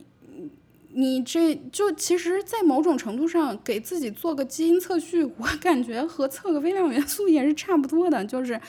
[0.92, 8.24] 你这就其实，在某种程度上给自己做个基因测序，我感觉和测个微量元素也是差不多的。
[8.24, 8.60] 就是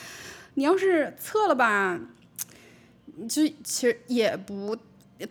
[0.53, 1.99] 你要是测了吧，
[3.27, 4.77] 就其实也不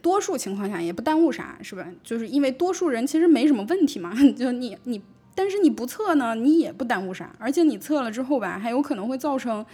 [0.03, 1.87] 多数情况下也不耽误啥，是吧？
[2.03, 4.13] 就是因为多数人其实没什么问题嘛。
[4.37, 5.01] 就你你，
[5.35, 7.35] 但是你不测呢，你也不耽误啥。
[7.39, 9.65] 而且你测了之后吧，还有可能会造成。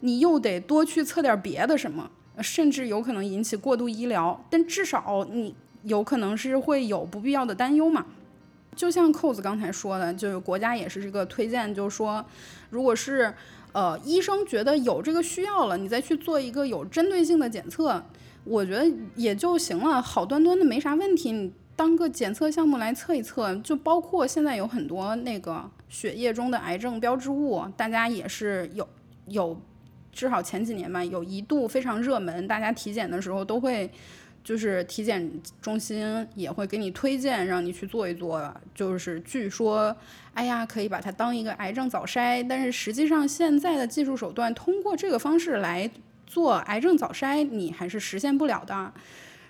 [0.00, 2.10] 你又得多去测点别的什么，
[2.40, 8.06] 甚至有可能引起过度医疗，但至少你有可能是会有不必要的担忧嘛。
[8.74, 12.24] 就像扣子刚才说的，就是国家也是这个推荐，就是说，
[12.70, 13.34] 如果是
[13.72, 18.02] 呃医生觉得有这个需要了，你再去做一个有针对性的检测，
[18.44, 28.88] 我觉得也就行了，好端端的没啥问题，你当个检测项目来测一测，就包括现在有很多那个血液中的癌症标志物，大家也是有
[29.26, 29.60] 有。
[30.12, 33.90] 至少前几年吧，有一度非常热门，大家体检的时候都会，
[34.42, 35.30] 就是体检
[35.62, 38.52] 中心也会给你推荐，让你去做一做。
[38.74, 39.96] 就是据说，
[40.34, 45.90] 哎呀，可以把它当一个癌症早筛，但是实际上现在的技术手段，通过这个方式来
[46.26, 48.92] 做癌症早筛，你还是实现不了的。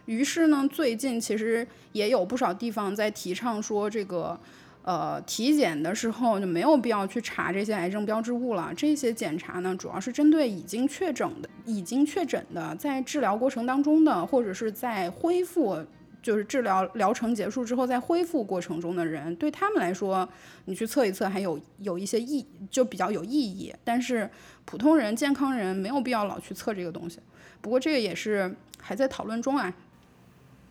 [0.06, 4.38] 于是呢，最近其实也有不少地方在提倡说这个。
[4.82, 8.72] 呃，体检的时候就没有必要去查这些癌症标志物了。
[8.74, 15.78] 这些检查呢，主要是针对已经确诊的、已经确诊的，在治疗过程当中的，或者是在恢复，
[16.22, 20.26] 就是治疗疗程结束之后在恢复过程中的人，对他们来说，
[20.64, 23.72] 你去测一测还有有一些意，就比较有意义。
[23.84, 24.28] 但是
[24.64, 27.20] 普通人、健康人没有必要老去测这个东西。
[27.60, 29.74] 不过这个也是还在讨论中啊。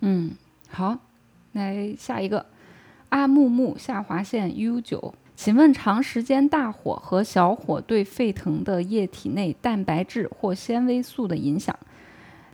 [0.01, 0.31] 嗯，
[0.67, 0.97] 好，
[1.53, 2.43] 来下一个。
[3.09, 11.75] 阿木木下划线 U 九，请问长时间大火和小火对沸腾的液体内蛋白质或纤维素的影响？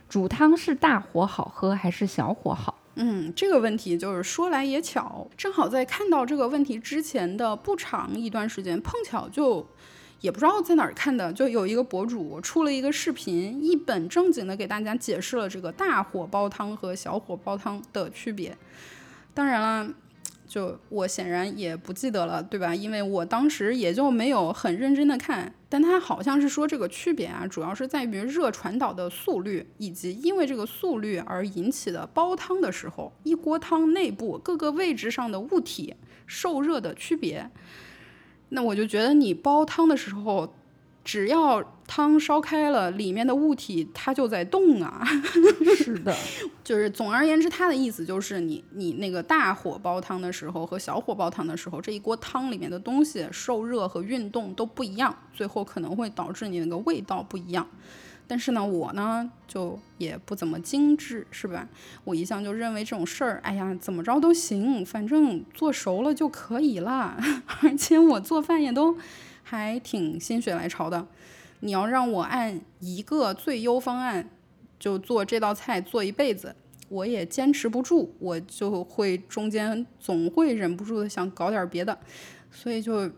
[0.08, 2.78] 煮汤是大火好喝还是小火好？
[2.94, 9.66] 嗯，这个问题就是说来也巧，正好在看到这个问题之前的不长一段时间，碰巧就
[10.22, 18.56] 也不知道在哪儿看的，就有一个博主出了一个视频，一本正经的给大家解释了这个大火煲汤和小火煲汤的区别。
[19.34, 19.92] 当然了。
[20.46, 22.74] 就我显然也不记得了，对吧？
[22.74, 35.94] 因为我当时也就没有很认真的看，但他好像是说这个区别啊，主要是在于热传导的速率，以及因为这个速率而引起的煲汤的时候，一锅汤内部各个位置上的物体
[36.26, 37.50] 受热的区别。
[38.48, 40.55] 那我就觉得你煲汤的时候。
[41.06, 45.06] 只要汤烧开了，里面的物体它就在动啊。
[45.76, 46.12] 是的，
[46.64, 57.64] 就是总而言之，他的意思就是你你那个大火煲汤的时候和小火煲汤的时候，这一锅汤里面的东西受热和运动都不一样，最后可能会导致你那个味道不一样。
[58.26, 61.68] 但是呢，我呢就也不怎么精致，是吧？
[62.02, 67.16] 我一向就认为这种事儿，哎呀，怎么着都行，反正做熟了就可以了。
[67.62, 68.98] 而且我做饭也都。
[69.48, 71.06] 还挺心血来潮的，
[71.60, 74.28] 你要让我按一个最优方案
[74.76, 76.52] 就做这道菜做一辈子，
[76.88, 81.96] 我也坚持不住，我就会中间总会忍不住的想搞点别的，
[82.50, 83.08] 所以就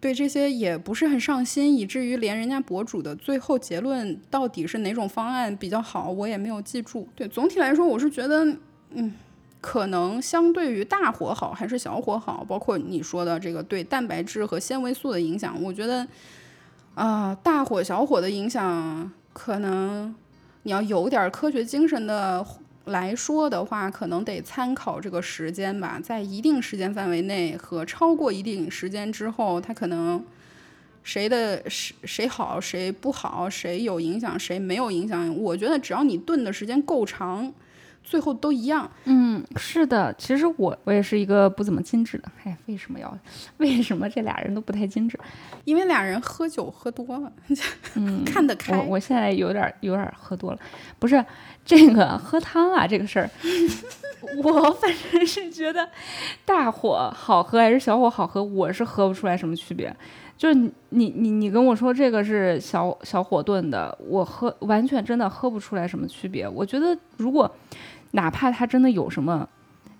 [0.00, 7.08] 对这些也不是很上心，以至于连人家博主的最后结论到底是哪种方案比较好，我也没有记住。
[7.14, 8.44] 对，总体来说，我是觉得，
[8.90, 9.14] 嗯。
[9.62, 16.06] 可能相对于大火好还是小火好，包括你说的这个对蛋白质和纤维素的影响，我觉得，
[16.96, 20.12] 啊，大火小火的影响，可能
[20.64, 22.44] 你要有点科学精神的
[22.86, 30.24] 来说的话，可能得参考这个时间吧，在一定时间范围内和超过一定时间之后，它可能
[31.04, 37.52] 谁的谁谁好谁不好，谁有影响谁没有影响，我觉得只要你炖的时间够长。
[38.04, 43.16] 最后都一样，嗯，是的，其实我我也是一个不怎么精致的，哎，为什么要？
[43.58, 45.18] 为什么这俩人都不太精致？
[45.64, 47.32] 因为俩人喝酒喝多了，
[47.94, 48.76] 嗯，看得开。
[48.76, 50.58] 我我现在有点有点喝多了，
[50.98, 51.24] 不是
[51.64, 53.30] 这个喝汤啊，这个事儿，
[54.42, 55.88] 我反正是觉得
[56.44, 59.94] 大火好喝还是小火好喝，我是喝不出来什么区别。
[60.36, 66.48] 就是你你你跟我说这个是小小火炖的，我喝完全真的喝不出来什么区别。
[66.48, 67.48] 我觉得如果
[68.12, 69.46] 哪怕它真的有什么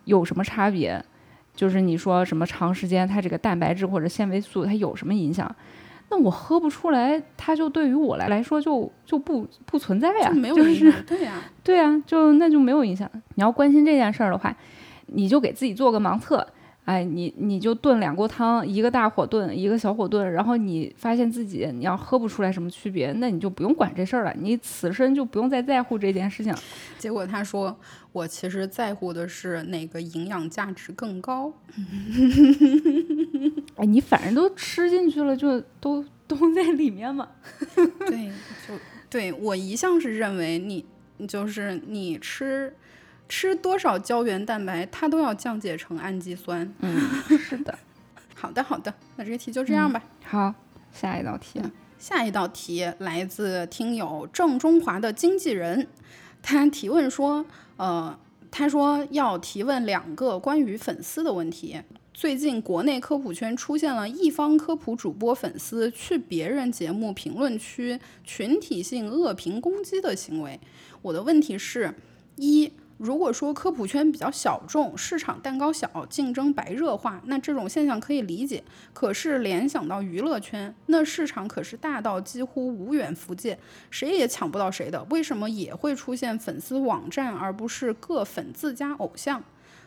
[0.04, 1.04] 有什么差别，
[1.54, 5.54] 就是你说什么长时间它这个蛋白质或者纤维素它有什么影响，
[6.10, 13.10] 那我喝不出来，它就对于我来来说就就不不存在呀，没有影响，对呀，对呀，就那就没有影响。
[13.34, 14.54] 你要关心这件事儿的话，
[15.06, 16.46] 你就给自己做个盲测。
[16.84, 26.52] 哎，你你就炖两锅汤，一个大火炖，一个小火炖，然后你发现自己你要喝不出来什么区别，那你就不用管这事儿了，你此生就不用再在乎这件事情。
[26.98, 27.78] 结果他说，
[28.10, 31.52] 我其实在乎的是哪个营养价值更高。
[33.76, 37.28] 哎，你反正都吃进去了，就都都在里面嘛。
[37.76, 38.28] 对，
[38.66, 38.74] 就
[39.08, 40.84] 对我一向是认为你
[41.28, 42.74] 就是你吃。
[43.34, 46.70] 吃多少胶原蛋白，它都要降解成氨基酸。
[46.80, 47.00] 嗯，
[47.38, 47.78] 是的。
[48.36, 50.02] 好的，好的，那这个题就这样吧。
[50.22, 50.54] 好，
[50.92, 51.58] 下一道题。
[51.98, 55.88] 下一道题来自听友郑中华的经纪人，
[56.42, 57.46] 他提问说
[57.78, 58.18] ：“呃，
[58.50, 61.80] 他说要提问两个关于粉丝的问题。
[62.12, 70.60] 最近国内科普圈出现了一方科普主播粉丝去别人节目评论区群体性恶评攻击的行为。
[71.00, 71.94] 我的问题是：
[72.36, 72.70] 一。”
[73.02, 78.62] 如果说科普圈比较小众，市场蛋糕小，竞争白热化，那这种现象可以理解。
[78.92, 83.58] 可是联想到娱乐圈，那市场可是大到几乎无远弗届，
[83.90, 85.02] 谁也抢不到谁的。
[85.10, 89.42] 为什么也会出现粉丝网站，而不是各粉自家偶像？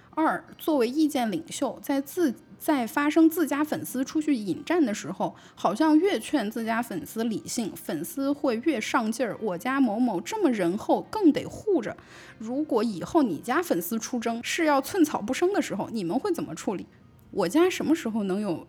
[0.09, 2.34] 二，作为意见领袖，在自。
[2.57, 9.37] 在发生自家粉丝出去引战的时候，好像越劝自家粉丝理性，粉丝会越上劲儿。
[9.39, 11.95] 我家某某这么仁厚，更得护着。
[12.39, 16.85] 如果以后你家粉丝出征是要寸草不生的时候，你们会怎么处理？
[17.31, 18.65] 我家什么时候能有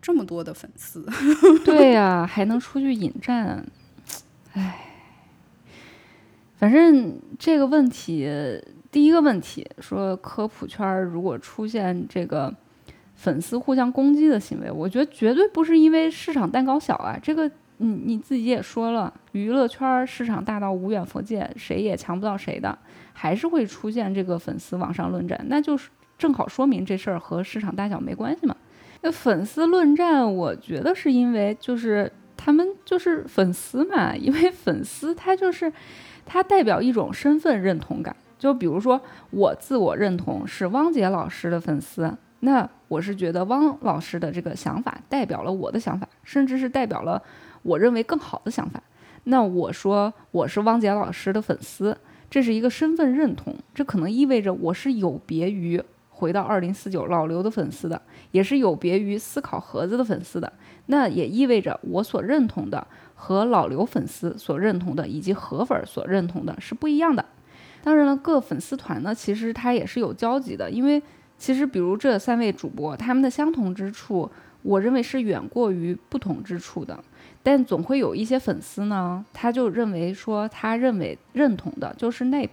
[0.00, 1.04] 这么多的粉丝？
[1.64, 3.66] 对呀，还能出去引战？
[4.52, 4.92] 哎，
[6.58, 8.30] 反正这个问题，
[8.90, 12.54] 第一个问题说科普圈如果出现这个。
[13.22, 17.16] 粉丝互相攻击的行为，我觉得绝对不是因为市场蛋糕小啊。
[17.22, 22.76] 这个你你自己也说了，娱乐圈市场大到无远弗届，谁也抢不到谁的，
[23.12, 28.56] 还是会出现这个粉丝网上论战，那就是正好说明这事儿和市场大小没关系嘛。
[29.02, 35.72] 那粉丝论战，我觉得是因为就是他们就是粉丝嘛，因为粉丝他就是
[36.26, 39.00] 他代表一种身份认同感，就比如说
[39.30, 42.12] 我自我认同是汪杰老师的粉丝。
[42.44, 47.22] 那我是觉得汪老师的这个想法代表了我的想法，甚至是代表了
[47.62, 48.82] 我认为更好的想法。
[49.24, 51.96] 那我说我是汪杰老师的粉丝，
[52.28, 55.80] 这是一个身份认同，这可能意味着我是有别于
[56.10, 60.52] 回到二零四九老刘的粉丝的，也是有别于思考盒子的粉丝的。
[60.86, 62.84] 那也意味着我所认同的
[63.14, 67.24] 和老刘粉丝所认同的以及河粉所认同的是不一样的。
[67.84, 71.00] 当然了，各粉丝团呢，其实它也是有交集的，因为。
[71.42, 74.30] 其实，比如这三位主播，他们的相同之处，
[74.62, 76.96] 我认为是远过于不同之处的。
[77.42, 82.48] 但总会有一些粉丝呢，他就认为说，他认为认同的就是那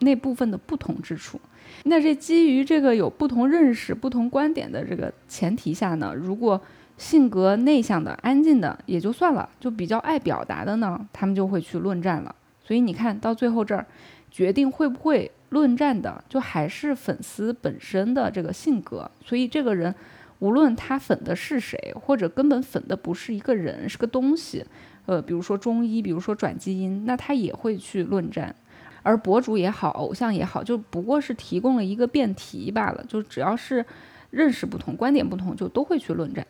[0.00, 1.40] 那部分的不同之处。
[1.84, 6.60] 那这基于这个有不同认识、不同观点的这个前提下呢，如果
[6.98, 12.34] 性格内向的、安静的也就算了，就比较爱表达的呢，他们就会去论战了。
[12.62, 13.86] 所以你看到最后这儿，
[14.30, 15.32] 决定会不会。
[15.50, 19.94] 论战的就还是粉丝本身的这个性格，所以这个人
[20.40, 24.64] 无论他粉的是谁，或者根本粉的不是一个人，是个东西，
[25.06, 28.54] 呃，比如说中医，比如说转基因，那他也会去论战。
[29.02, 33.04] 而博主也好，偶像也好，就不过是提供了一个辩题罢了。
[33.06, 33.86] 就只要是
[34.30, 36.44] 认识不同、观点不同，就都会去论战。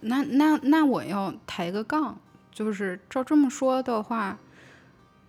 [0.00, 2.18] 那那那我要抬个杠，
[2.50, 4.36] 就是照这么说的话，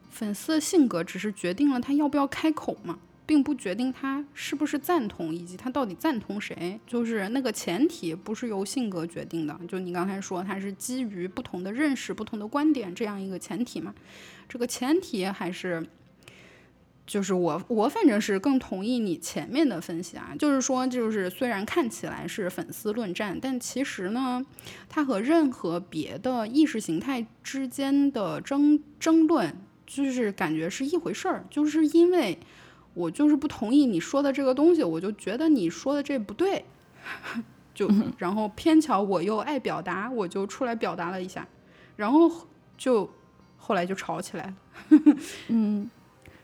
[0.09, 2.97] 粉丝的性格只是决定了他要不要开口嘛。
[3.31, 9.57] 并不决定他是不是赞同，以及他到底赞同谁，就是那个前提不是由性格决定的。
[9.69, 13.95] 就你刚才说，他是基于不同的认识、不同的观点这样一个前提嘛？
[14.49, 15.81] 这个前提还是，
[17.07, 24.45] 就是我我反正是更同意你前面的分析啊，就是说，就是虽然看起来是粉丝论战，但其实呢，
[24.89, 29.55] 它和任何别的意识形态之间的争争论，
[29.87, 32.37] 就是感觉是一回事儿，就是因为。
[32.93, 36.65] 我就是不同意你说的这个东西，我就觉得你说的这不对，
[37.73, 41.47] 就然后偏巧我又爱表达，我就出来表达了一下，
[41.95, 42.29] 然后
[42.77, 43.09] 就
[43.57, 44.53] 后来就吵起来了。
[45.47, 45.89] 嗯，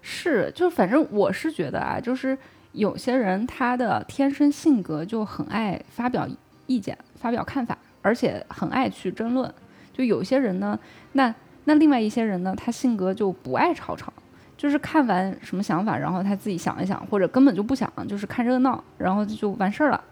[0.01, 2.37] 是，就反正我是觉得啊，就是
[2.71, 6.27] 有些人他的天生性格就很爱发表
[6.65, 9.53] 意见、发表看法，而且很爱去争论。
[9.93, 10.79] 就有些人呢，
[11.13, 11.33] 那
[11.65, 14.13] 那另外一些人呢，他性格就不爱吵吵。
[14.57, 20.03] 就是看完什么想法，然后他自己想一想，或者根本就不想，就是看热闹，然后就完事儿了。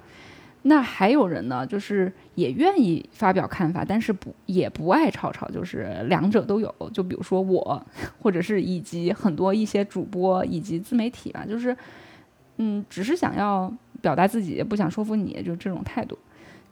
[0.68, 6.74] 那还有人呢，就是也愿意发表看法，但是不也不爱吵吵，就是两者都有。
[6.94, 7.86] 就比如说我，
[8.20, 11.76] 或者是以及很多一些主播以及自媒体吧，就是
[12.58, 13.72] 嗯，只是想要
[14.02, 16.18] 表达自己，不想说服你，就这种态度。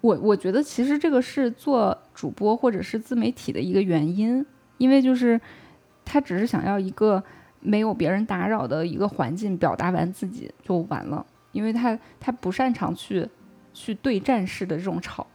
[0.01, 4.45] 我我觉得其实这个是做主播或者是自媒体的一个原因，
[4.79, 5.39] 因为就是
[6.03, 7.23] 他只是想要一个。
[7.63, 13.27] 没有别人打扰的一个环境，表达完自己就完了，因为他他不擅长去
[13.73, 15.25] 去对战式的这种吵。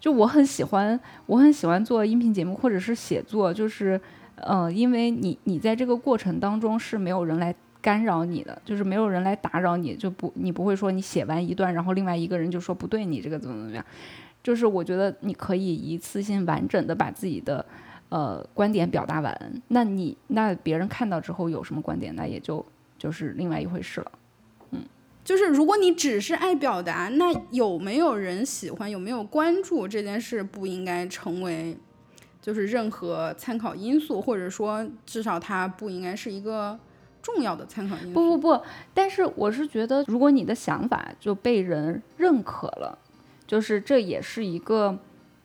[0.00, 4.00] 就我很喜欢，我很喜欢做音频节目或者是写作，就是
[4.36, 13.84] 呃，因为你你在这个过程当中是没有人来干扰你的，就是没有人来打扰你，就不你不会说你写完一段，然后另外一个人就说不对，你这个怎么怎么样，
[14.42, 17.64] 就是我觉得你可以一次性完整的把自己的。
[18.10, 22.66] 呃，观点表达完，那你那别人看到之后有什么观点，那也就
[22.98, 24.12] 就是另外一回事了。
[24.72, 24.80] 嗯，
[25.24, 31.78] 就是如果你只是爱表达，那有没有人喜欢，有没有关注这件事，不应该成为
[32.42, 36.76] 就是任何参考因素，或者说至少它不应该是一个
[37.22, 38.12] 重要的参考因素。
[38.12, 38.60] 不不不，
[38.92, 42.98] 但是我是觉得，如果你的想法就被人认可了，
[43.46, 44.98] 就是这也是一个。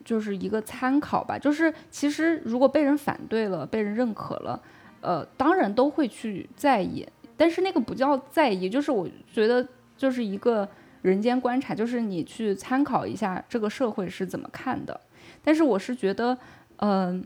[0.06, 4.62] 就是一个参考吧，就是其实如果被人反对了，被人认可了，
[5.02, 10.70] 呃，当然都会去在意，但是那个不叫在意，就是我觉得就是一个
[11.02, 15.02] 人间观察，就是你去参考一下这个社会是怎么看的。
[15.44, 16.38] 但是我是觉得，
[16.78, 17.26] 嗯，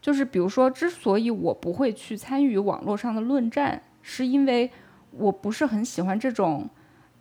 [0.00, 4.70] 就是比如说，之所以我不会去参与网络上的论战，是因为
[5.10, 6.70] 我不是很喜欢这种。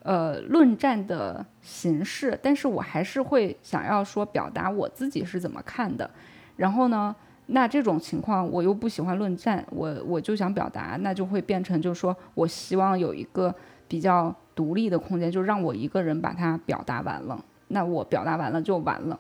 [0.04, 6.10] 呃，论战的形式，但是我还是会想要说表达我自己是怎么看的。
[6.58, 13.56] 然后呢，那这种情况我又不喜欢论战，我我就想表达，那就会变成就是说我希望有一个
[13.88, 17.42] 比较独立的空间，就让我一个人把它表达完了。
[17.70, 19.18] 那我表达完了就完了。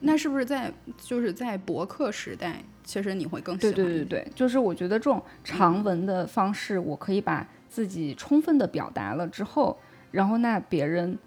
[0.00, 3.74] 那是不是在就是在博客时代，其实你会更喜欢？
[3.74, 7.48] 对对对对，就是我觉得这种长文的方式，我可以把。
[7.68, 9.78] 自己充分的表达了之后，
[10.10, 11.18] 然后那别人，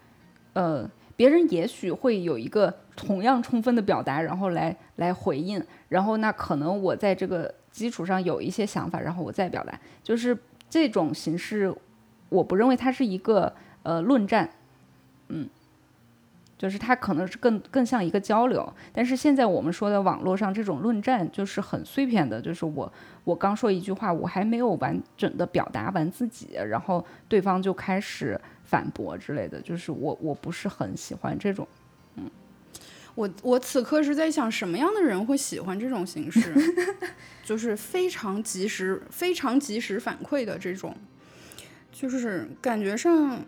[0.53, 10.37] 呃，别人也许会有一个同样充分的表达，然后来来回应，然后那可能我在这个基础上有一些想法，然后我再表达，就是
[10.69, 11.73] 这种形式，
[12.29, 14.49] 我不认为它是一个呃论战，
[15.29, 15.47] 嗯。
[16.61, 22.93] 就是它可能是更更像一个交流，但是现在我们说的网络上这种论战就是很碎片的，就是我
[23.23, 31.67] 我刚说一句话，我还没有完整的表达完自己，然后对方就开始反驳之类的，就是我我不是很喜欢这种，
[32.17, 32.29] 嗯，
[33.15, 36.53] 我我此刻是在想什么样的人会喜欢这种形式，
[37.43, 40.95] 就是非常及时、非常及时反馈的这种，
[41.91, 43.43] 就是感觉上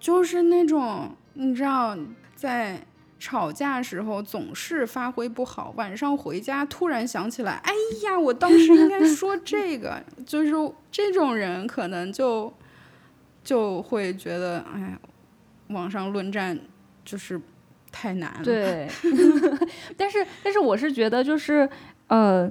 [0.00, 1.96] 就是那种你知道。
[2.38, 2.80] 在
[3.18, 7.72] 吵架时候总是发挥不好，晚上回家突然想起来，哎
[8.04, 10.52] 呀，我当时应该说 这个，就是
[10.92, 12.54] 这种人可能就
[13.42, 15.00] 就会觉得，哎呀，
[15.70, 16.56] 网上论战
[17.04, 17.40] 就是
[17.90, 18.44] 太难了。
[18.44, 18.88] 对，
[19.98, 21.68] 但是但是我是觉得就是
[22.06, 22.48] 呃，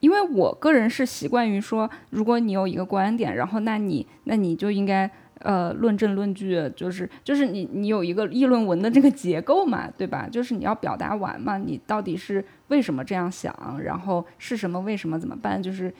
[0.00, 5.08] 因为我个人是习惯于说，如果你有一个观点，然后那你那你就应该。
[5.40, 10.28] 呃，论证论据就是就是你你有一个议论文的这个结构嘛，对吧？
[10.30, 15.62] 就是你要表达完嘛，你到底是为什么这样想，然后是什么，为什么怎么办？
[15.62, 15.92] 就是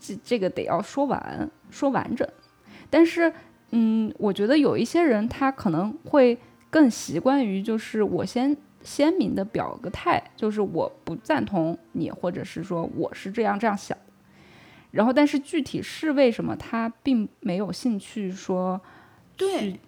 [0.00, 2.26] 这这个得要说完，说完整。
[2.88, 3.32] 但是，
[3.70, 6.36] 嗯，我觉得有一些人他可能会
[6.68, 13.96] 更习惯于，就是我先鲜明的表个态，就是我不赞同你，或者是说我是这样这样想。
[14.90, 18.80] 然后，但是具体是为什么，他并没有兴趣说
[19.36, 19.78] 对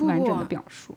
[0.00, 0.96] 完整的表述。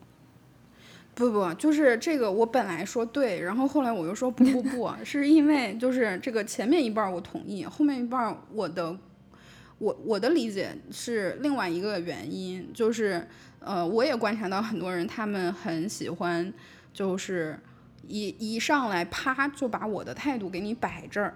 [1.15, 8.97] 不不，就是这个，我本来说对，然后后来我又说不不不， 是因为就是这个前面一半我同意，后面一半我的
[9.77, 13.27] 我我的理解是另外一个原因，就是
[13.59, 16.51] 呃，我也观察到很多人他们很喜欢，
[16.91, 17.59] 就是
[18.07, 21.35] 一一上来啪就把我的态度给你摆这儿。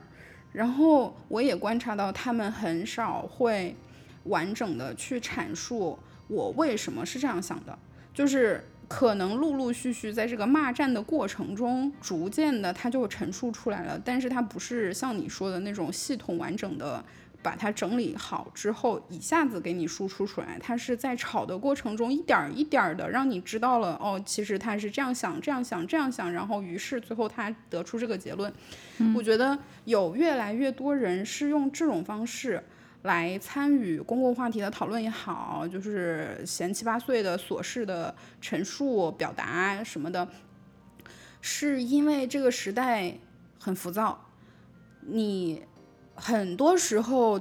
[0.57, 3.75] 然后我也观察到，他们很少会
[4.23, 5.95] 完整的去阐述
[6.27, 7.77] 我为什么是这样想的，
[8.11, 17.05] 就是可能陆陆续续在这个骂战的过程中，逐渐的他就陈述出来了，但是他不是像你说的那种系统完整的。
[17.47, 20.59] 把它整理好之后，一下子给你输出出来。
[20.59, 28.51] 它是在吵的过程中，一点一点的让你知道了，哦，其实他是这样想、这样想、这样想，然后于是最后他得出这个结论。
[29.15, 32.61] 我觉得有越来越多人是用这种方式
[33.03, 40.27] 来参与公共话题的讨论也好，就是闲七八碎的琐事的陈述、表达什么的，
[41.39, 43.17] 是因为这个时代
[43.57, 44.25] 很浮躁，
[44.99, 45.63] 你。
[46.17, 47.39] 很多时候，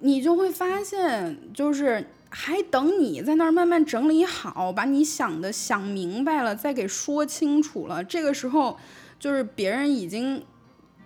[0.00, 8.02] 你就会发现，就是还等你在那儿慢慢整理好，把你想的想明白了，再给说清楚了。
[8.02, 8.76] 这个时候，
[9.20, 10.42] 就是别人已经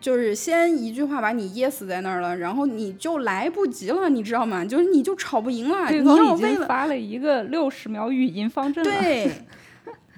[0.01, 4.64] 就是先一句话把你噎死在那儿了，然后你就来不及了，你知道吗？
[4.64, 5.91] 就是你就吵不赢了。
[5.91, 8.91] 你要为了发了一个六十秒语音方阵了。
[8.91, 9.31] 对。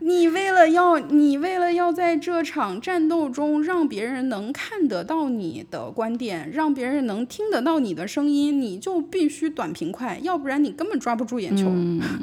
[0.01, 11.71] 你为了要，你为了要在这场战斗中让别人能看得到你的观点，让别人能听得到你的声音，你就必须短平快，要不然你根本抓不住眼球。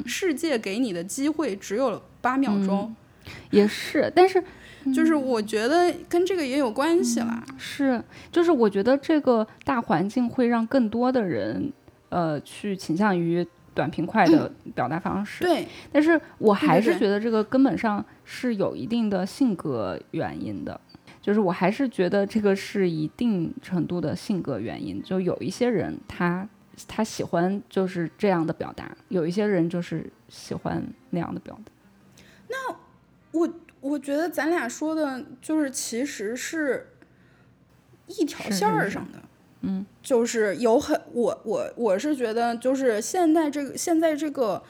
[0.04, 2.94] 世界给你的机会只有八秒钟，
[3.50, 4.44] 也是，但是
[4.94, 7.42] 就是我觉得跟这个也有关系啦。
[7.56, 11.72] 是，就是我觉得这个大环境会让更多的人，
[12.10, 13.46] 呃，去倾向于。
[13.74, 20.80] 短平快的表达方式，对，但是我还是觉得这个根本上是有一定的性格原因的，
[21.22, 25.02] 就是我还是觉得这个是一定程度的性格原因。
[25.02, 26.48] 就有一些人他
[26.88, 31.72] 他喜欢就是这样的表达，有一些人就是喜欢那样的表达。
[32.48, 32.76] 那
[33.30, 33.48] 我
[33.80, 36.88] 我觉得咱俩说的就是其实是
[38.08, 39.22] 一条线儿上的。
[39.62, 44.62] 嗯，就是有很我我我是觉得，就是现在这个现在这个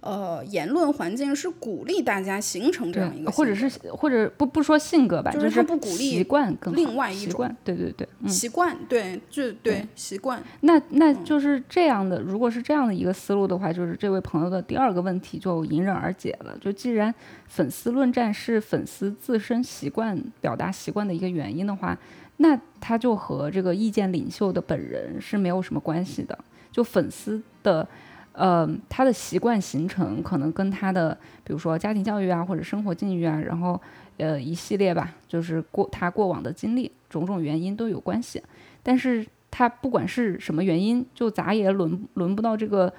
[0.00, 10.42] 呃言论环境是鼓励大家形成这样一个，或者是或者不不说性格吧，就是他不鼓励习惯更另外一种对对对习惯对就对习惯。
[10.62, 16.56] 那那就是这样的，如果是这样的一个思路的话，就是这位朋友的第二个问题就迎刃而解了。
[16.58, 17.14] 就既然
[17.46, 21.98] 粉丝论战是粉丝自身习惯表达习惯的一个原因的话。
[22.42, 26.36] 那他就和这个意见领袖的本人是没有什么关系的，
[26.72, 27.86] 就粉丝的，
[28.32, 33.80] 呃，他的习惯形成可能跟他的，比如说家庭教育啊，或者生活境遇啊，然后
[34.16, 38.42] 呃一系列吧，就是过他过往的经历，种种原因都有关系。
[38.82, 42.92] 但是他不管是什么原因，就咋也轮轮不到这个，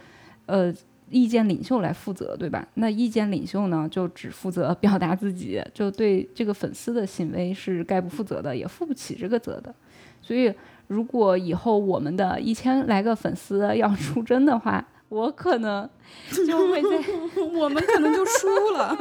[0.46, 0.74] 呃。
[1.10, 2.68] 意见领袖来负责，对吧？
[2.76, 9.74] 那意见领袖呢，就只负责 表达自己，就对这个粉丝的行为是概不负责的，也负不起这个责的。
[10.22, 10.54] 所以，
[10.88, 15.88] 如果以后我们的一千来个粉丝要出征的话， 我可能
[16.47, 16.89] 就会在
[17.54, 18.97] 我们可能就输了。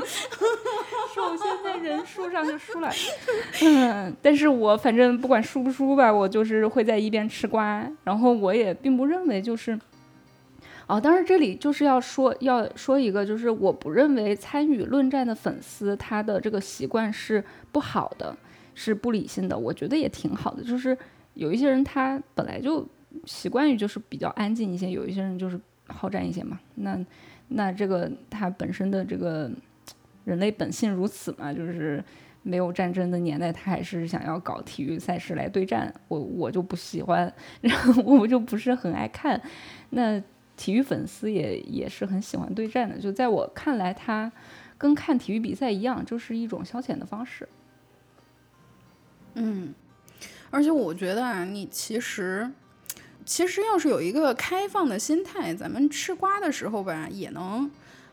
[1.14, 2.90] 首先在人数上就输了，
[3.62, 9.78] 嗯，但是我反正不管输不输吧，我就是会在一边吃瓜，然后我也并不认为就是。
[10.88, 18.36] 哦，当然这里就是要说要说一个，就是我不认为参与论战的粉丝他的这个习惯是不好的，
[18.74, 19.56] 是不理性的。
[19.56, 20.96] 我觉得也挺好的，就是
[21.34, 22.86] 有一些人他本来就
[23.24, 26.58] 习惯于就是比较安静一些，有一些人就是好战一些嘛。
[26.74, 26.98] 那
[27.48, 29.50] 那这个他本身的这个
[30.24, 32.02] 人类本性如此嘛，就是
[32.42, 35.94] 没有战争的年代，他还是想要搞体育赛事来对战。
[36.08, 39.40] 我我就不喜欢， 然后我就不是很爱看。
[39.90, 40.20] 那。
[40.57, 44.30] 体育粉丝也也是很喜欢对战的，就在我看来，他
[44.78, 47.48] 跟看体育比赛一样，就是一种消遣的方式。
[49.34, 49.74] 嗯，
[50.50, 52.50] 而且我觉得啊，你其实
[53.24, 57.70] 其实要是有一个开放的心态，咱们吃瓜的时候吧，也能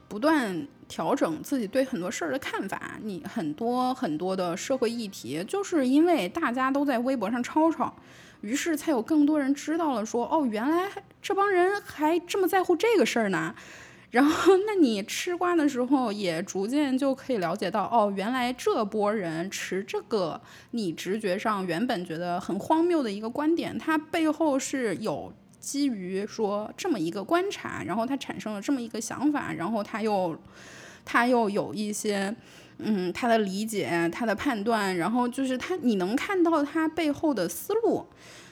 [0.07, 2.97] 不断调整自己对很多事儿的看法。
[3.03, 7.93] 你很多很多的社会议题，就是因为大家都在微博上吵吵，
[8.41, 10.89] 于是才有更多人知道了说，哦，原来
[11.21, 13.53] 这帮人还这么在乎这个事儿呢。
[14.11, 30.35] 然后，那你吃瓜的时候，也逐渐就可以了解到，哦，原来这波人持这个你直觉上原本觉得很荒谬的一个观点，它背后是有基于说这么一个观察，然后他产生了这么一个想法，然后他又
[31.05, 32.35] 他又有一些
[32.79, 38.05] 嗯他的理解、他的判断，然后就是他你能看到他背后的思路，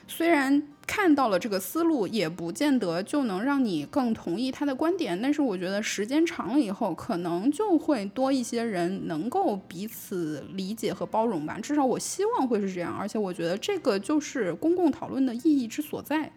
[0.07, 0.63] 虽然。
[0.87, 5.21] 看到了这个思路，也不见得就能让你更同意他的观点。
[5.21, 11.59] 但是我觉得时间长了以后，可能就会多一些人能够彼此理解和包容吧。
[11.61, 12.95] 至少我希望会是这样。
[12.97, 16.31] 而且我觉得这个就是公共讨论的意义之所在。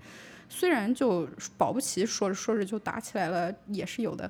[0.48, 4.28] 虽然就保不齐说着说着就打起来了，也是有的。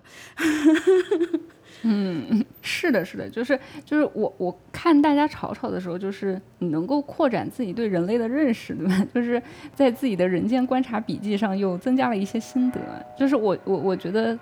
[1.83, 9.07] 嗯， 是的，是的，就是就是我我看大家吵吵的时候，就是你能够扩展自己对人类的认识，对吧？
[9.14, 9.43] 就是
[9.75, 12.81] 在自己的人间观察笔记上又增加了一些心得。
[13.18, 14.39] 就是我我我觉得，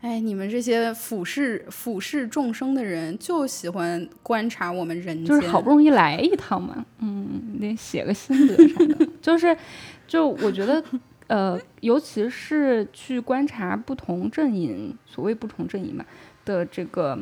[0.00, 9.08] 哎，你们这些俯视俯视众生的人，就喜欢观察我们人间，就是好不容易来一趟嘛，嗯，得写个心得啥的。
[9.20, 9.56] 就是
[10.06, 10.82] 就我觉得。
[11.32, 16.04] 呃，尤其是去观察不同阵营，所谓不同阵营嘛
[16.44, 17.18] 的这个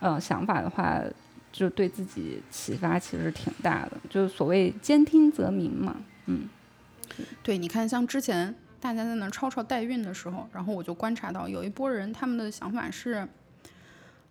[0.00, 1.02] 呃想法的话，
[1.50, 3.92] 就对自己启发其实挺大的。
[4.10, 5.96] 就所谓兼听则明嘛，
[6.26, 6.46] 嗯，
[7.42, 13.26] 对，你看像之前大家在那吵吵代孕的时候，然后我就观察到有一波人他们的想法是。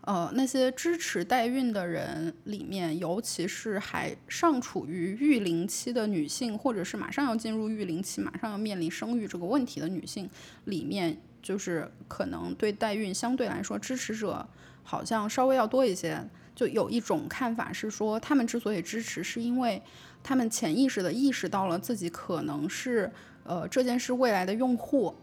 [0.06, 10.30] 呃，那些支持代孕的人里面，尤其是还尚处于育龄期的女性，或者是马上要进入育龄期、马上要面临生育这个问题的女性
[10.66, 14.46] 里面，就是可能对代孕相对来说支持者
[14.84, 16.22] 好像稍微要多一些。
[16.54, 19.82] 就有一种看法是说，他们之所以支持，是因为
[20.22, 23.10] 他们潜意识的意识到了自己可能是
[23.44, 25.16] 呃这件事未来的用户。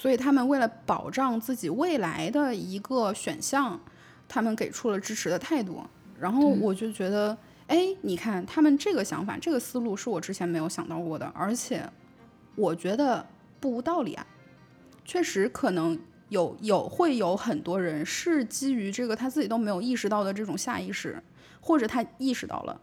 [0.00, 3.78] 所以他们为了保障自己未来的一个选项，
[4.26, 5.82] 他们给出了支持的态度。
[6.18, 7.36] 然后我就觉得，
[7.66, 11.86] 哎，你看他们这个想法、这个思路是我之前没有想到过的，而且
[12.56, 13.26] 我觉得
[13.60, 14.26] 不无道理啊。
[15.04, 21.22] 确实可能有有会有很多人是基于这个他自己都没有意识到的这种下意识，
[21.60, 22.80] 或者他意识到了，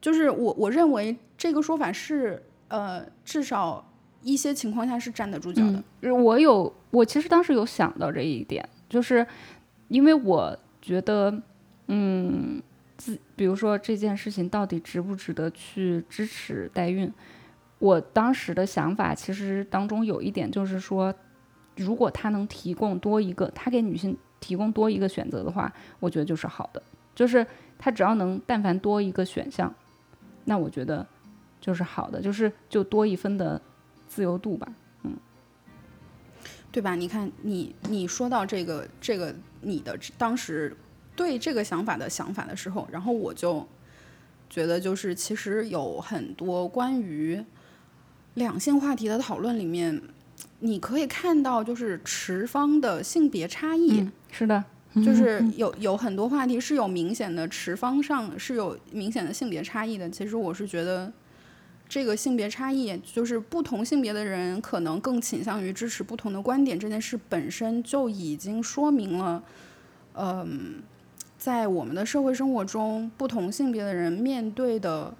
[0.00, 3.84] 就是我我认为这个说法是呃至少。
[4.22, 6.12] 一些情况下是站得住脚的。
[6.12, 9.26] 我有，我其实当时有想到这一点，就是
[9.88, 11.42] 因为我觉得，
[11.86, 12.62] 嗯，
[12.98, 17.10] 自比如说这件事情到底值不值得去支持代孕，
[17.78, 21.14] 我当时的想法其实当中有一点就是说，
[21.76, 26.82] 如果他能提供多一个，他给女性提供多一个选择的话，我觉得就是好的，
[27.14, 27.46] 就是
[27.78, 29.74] 他只要能但凡多一个选项，
[30.44, 31.06] 那我觉得
[31.58, 33.60] 就是好的，就是就多一分的。
[34.10, 34.66] 自由度吧，
[35.04, 35.16] 嗯，
[36.72, 36.96] 对吧？
[36.96, 40.76] 你看，你你说到这个这个你的当时
[41.14, 43.64] 对这个想法的想法的时候，然后我就
[44.50, 47.40] 觉得，就是其实有很多关于
[48.34, 50.02] 两性话题的讨论里面，
[50.58, 54.64] 你可以看到就是持方的性别差异，是的，
[54.96, 60.10] 就是有有很多话题是有明显的持方上是有明显的性别差异的。
[60.10, 61.12] 其实我是觉得。
[61.90, 69.42] 这个性别差异，就是不同性别的人可能更倾向于支持不同的观点，这件事本身就已经说明了，
[70.14, 70.80] 嗯，
[71.36, 75.12] 在我们的社会生活中，不同性别的人面对的，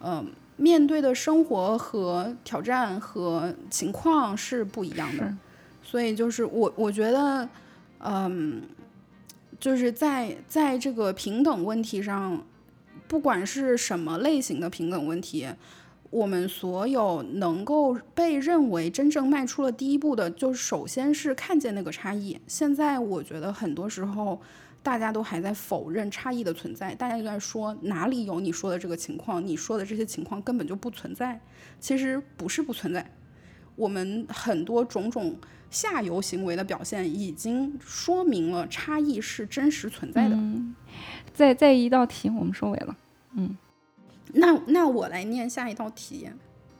[0.00, 5.32] 嗯，面对的生活和挑战和情况是不一样的。
[5.84, 7.48] 所以，就是我我觉得，
[8.00, 8.62] 嗯，
[9.60, 12.44] 就是在在这个平等问题上，
[13.06, 15.46] 不管是什么类型的平等问题。
[16.10, 22.40] 我们所有能够被认为真正迈出了第一步的，就首先是看见那个差异。
[22.46, 24.40] 现在我觉得很多时候，
[24.82, 31.38] 大家都还在否认差异的存在，大家就在说哪里有你说的这个情况，你说的这些情况根本就不存在。
[31.78, 33.10] 其实不是不存在，
[33.76, 35.36] 我们很多种种
[35.68, 40.38] 下游行为的表现已经说明了差异是真实存在的。
[41.34, 42.96] 再再一道题，我们收尾了，
[43.34, 43.56] 嗯。
[44.34, 46.28] 那那我来念下一道题，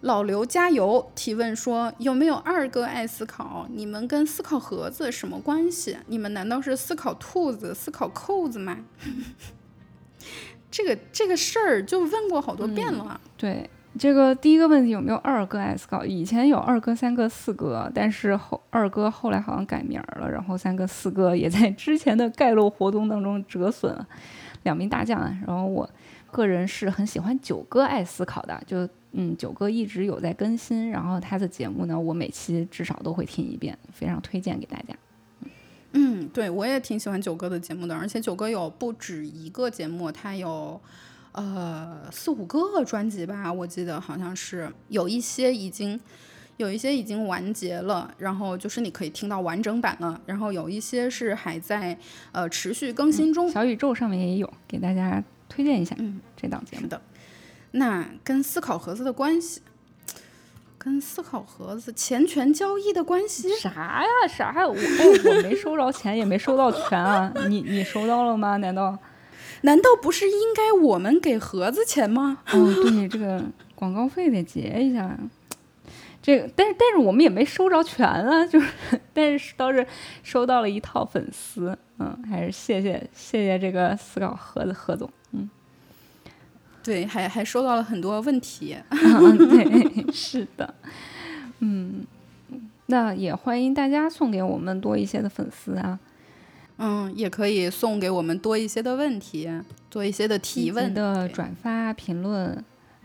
[0.03, 1.11] 老刘加油！
[1.15, 3.67] 提问说有没有二哥爱思考？
[3.71, 5.97] 你们跟思考盒子什么关系？
[6.07, 8.79] 你们难道是思考兔子、思考扣子吗？
[10.71, 13.21] 这个这个事儿就问过好多遍了。
[13.37, 13.69] 对，
[13.99, 16.05] 这个第一个问题有没有二哥爱思考？
[16.05, 23.99] 以前有二哥、三哥、四哥，但是后二哥后来好像改名了，然后三哥、四哥也在 之前的盖楼活动当中折损，
[24.63, 25.19] 两名大将。
[25.47, 25.89] 然后我
[26.31, 34.95] 个人是很喜欢九哥爱思考的，就嗯，九哥一直有在更新，然后他的节目呢，我每期至少都会听一遍，非常推荐给大家。
[35.93, 40.81] 嗯，对我也挺喜欢九哥的节目的，而且九哥有不止一个节目，他有。
[41.33, 46.01] 呃，四五个专辑吧，我记得好像是有一些已经
[46.57, 51.97] 有一些已经完结了，然后就是你可以听到完整版了，然后有一些是还在
[52.33, 53.49] 呃持续更新中。
[53.51, 55.95] 小宇宙上面也有，给大家推荐一下。
[55.99, 57.01] 嗯，这档节目的。
[57.73, 59.61] 那跟思考盒子的关系，
[60.79, 63.55] 跟思考盒子钱权交易的关系？
[63.57, 64.67] 啥呀啥呀？
[64.67, 67.33] 我我没收着钱，也没收到权啊。
[67.49, 68.57] 你你收到了吗？
[68.59, 68.99] 难道？
[69.63, 72.39] 难道不是应该我们给盒子钱吗？
[72.53, 73.43] 哦，对，这个
[73.75, 75.19] 广告费得结一下。
[76.29, 78.71] 这个，但是但是我们也没收着全啊，就是，
[79.15, 79.87] 但是倒是
[80.23, 85.49] 收到了一套粉丝，嗯，还是谢谢谢谢这个思考盒子何总，嗯，
[86.83, 90.75] 对，还还收到了很多问题， 对， 是的，
[91.61, 92.05] 嗯，
[92.85, 95.99] 那也欢迎大家送给我们多一些的粉丝啊。
[96.77, 99.51] 嗯，也可以送给我们多一些的问题，
[99.89, 102.63] 多一些的提问的转发评论，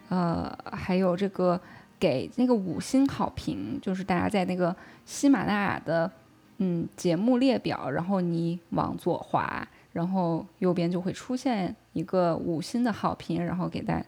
[0.09, 1.59] 呃，还有这个
[2.03, 4.75] 给那个五星好评，就是大家在那个
[5.05, 6.11] 喜马拉雅的
[6.57, 14.03] 嗯节目列表，然后你往左滑，然后右边就会出现一个五星的好评，然后给大，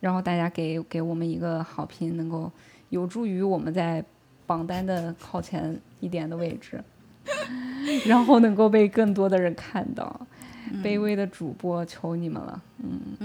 [0.00, 2.52] 然后大家给给我们一个好评，能够
[2.90, 4.04] 有助于我们在
[4.46, 6.84] 榜单的靠前一点的位置。
[8.04, 10.20] 然后能够被更多的人看到，
[10.84, 13.16] 卑微的主播求你们了，嗯，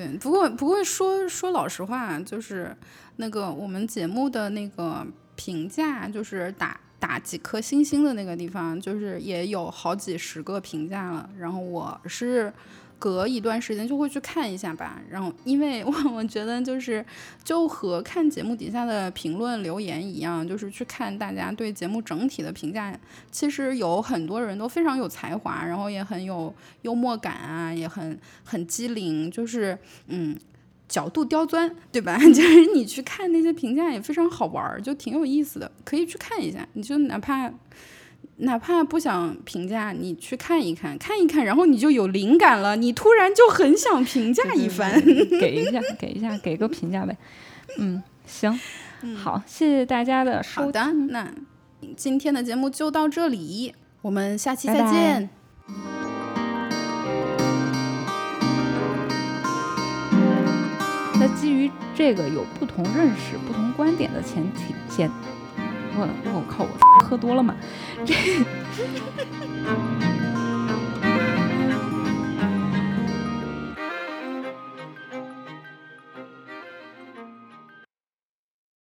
[0.00, 2.74] 对，不过不过说说老实话，就是
[3.16, 12.50] 那个我们节目的那个评价，就是打打几颗星星的那个地方，就是也有好几十个评价了，然后我是。
[13.00, 17.02] 隔一段时间就会去看一下吧，然后因为我我觉得就是
[17.42, 22.94] 就和看节目底下的评论留言一样，就是去看大家对节目整体的评价。
[23.30, 29.78] 其实有很多人都非常有才华，然后也很有幽默感啊，也很很机灵，就是
[30.08, 30.36] 嗯
[30.86, 32.18] 角度刁钻，对吧？
[32.34, 36.68] 就是你去看那些评价也非常好玩儿，就挺有意思的，可以去看一下。
[36.74, 37.50] 你就哪怕。
[38.42, 44.92] 哪怕不想评价，你去看一看，看一看，然后你就有灵感了，你突然就很想评价一番，
[45.38, 47.16] 给一下，给一下，给个评价呗。
[47.78, 48.58] 嗯，行，
[49.14, 50.62] 好，谢谢大家的收。
[50.62, 51.30] 好的，那
[51.96, 55.28] 今天的节目就到这里，我们下期再见。
[61.20, 65.10] 那基于这个有不同认识、不同观点的前提前。
[65.94, 66.64] 我我靠！
[66.64, 67.54] 我喝多了嘛？
[68.04, 68.14] 这。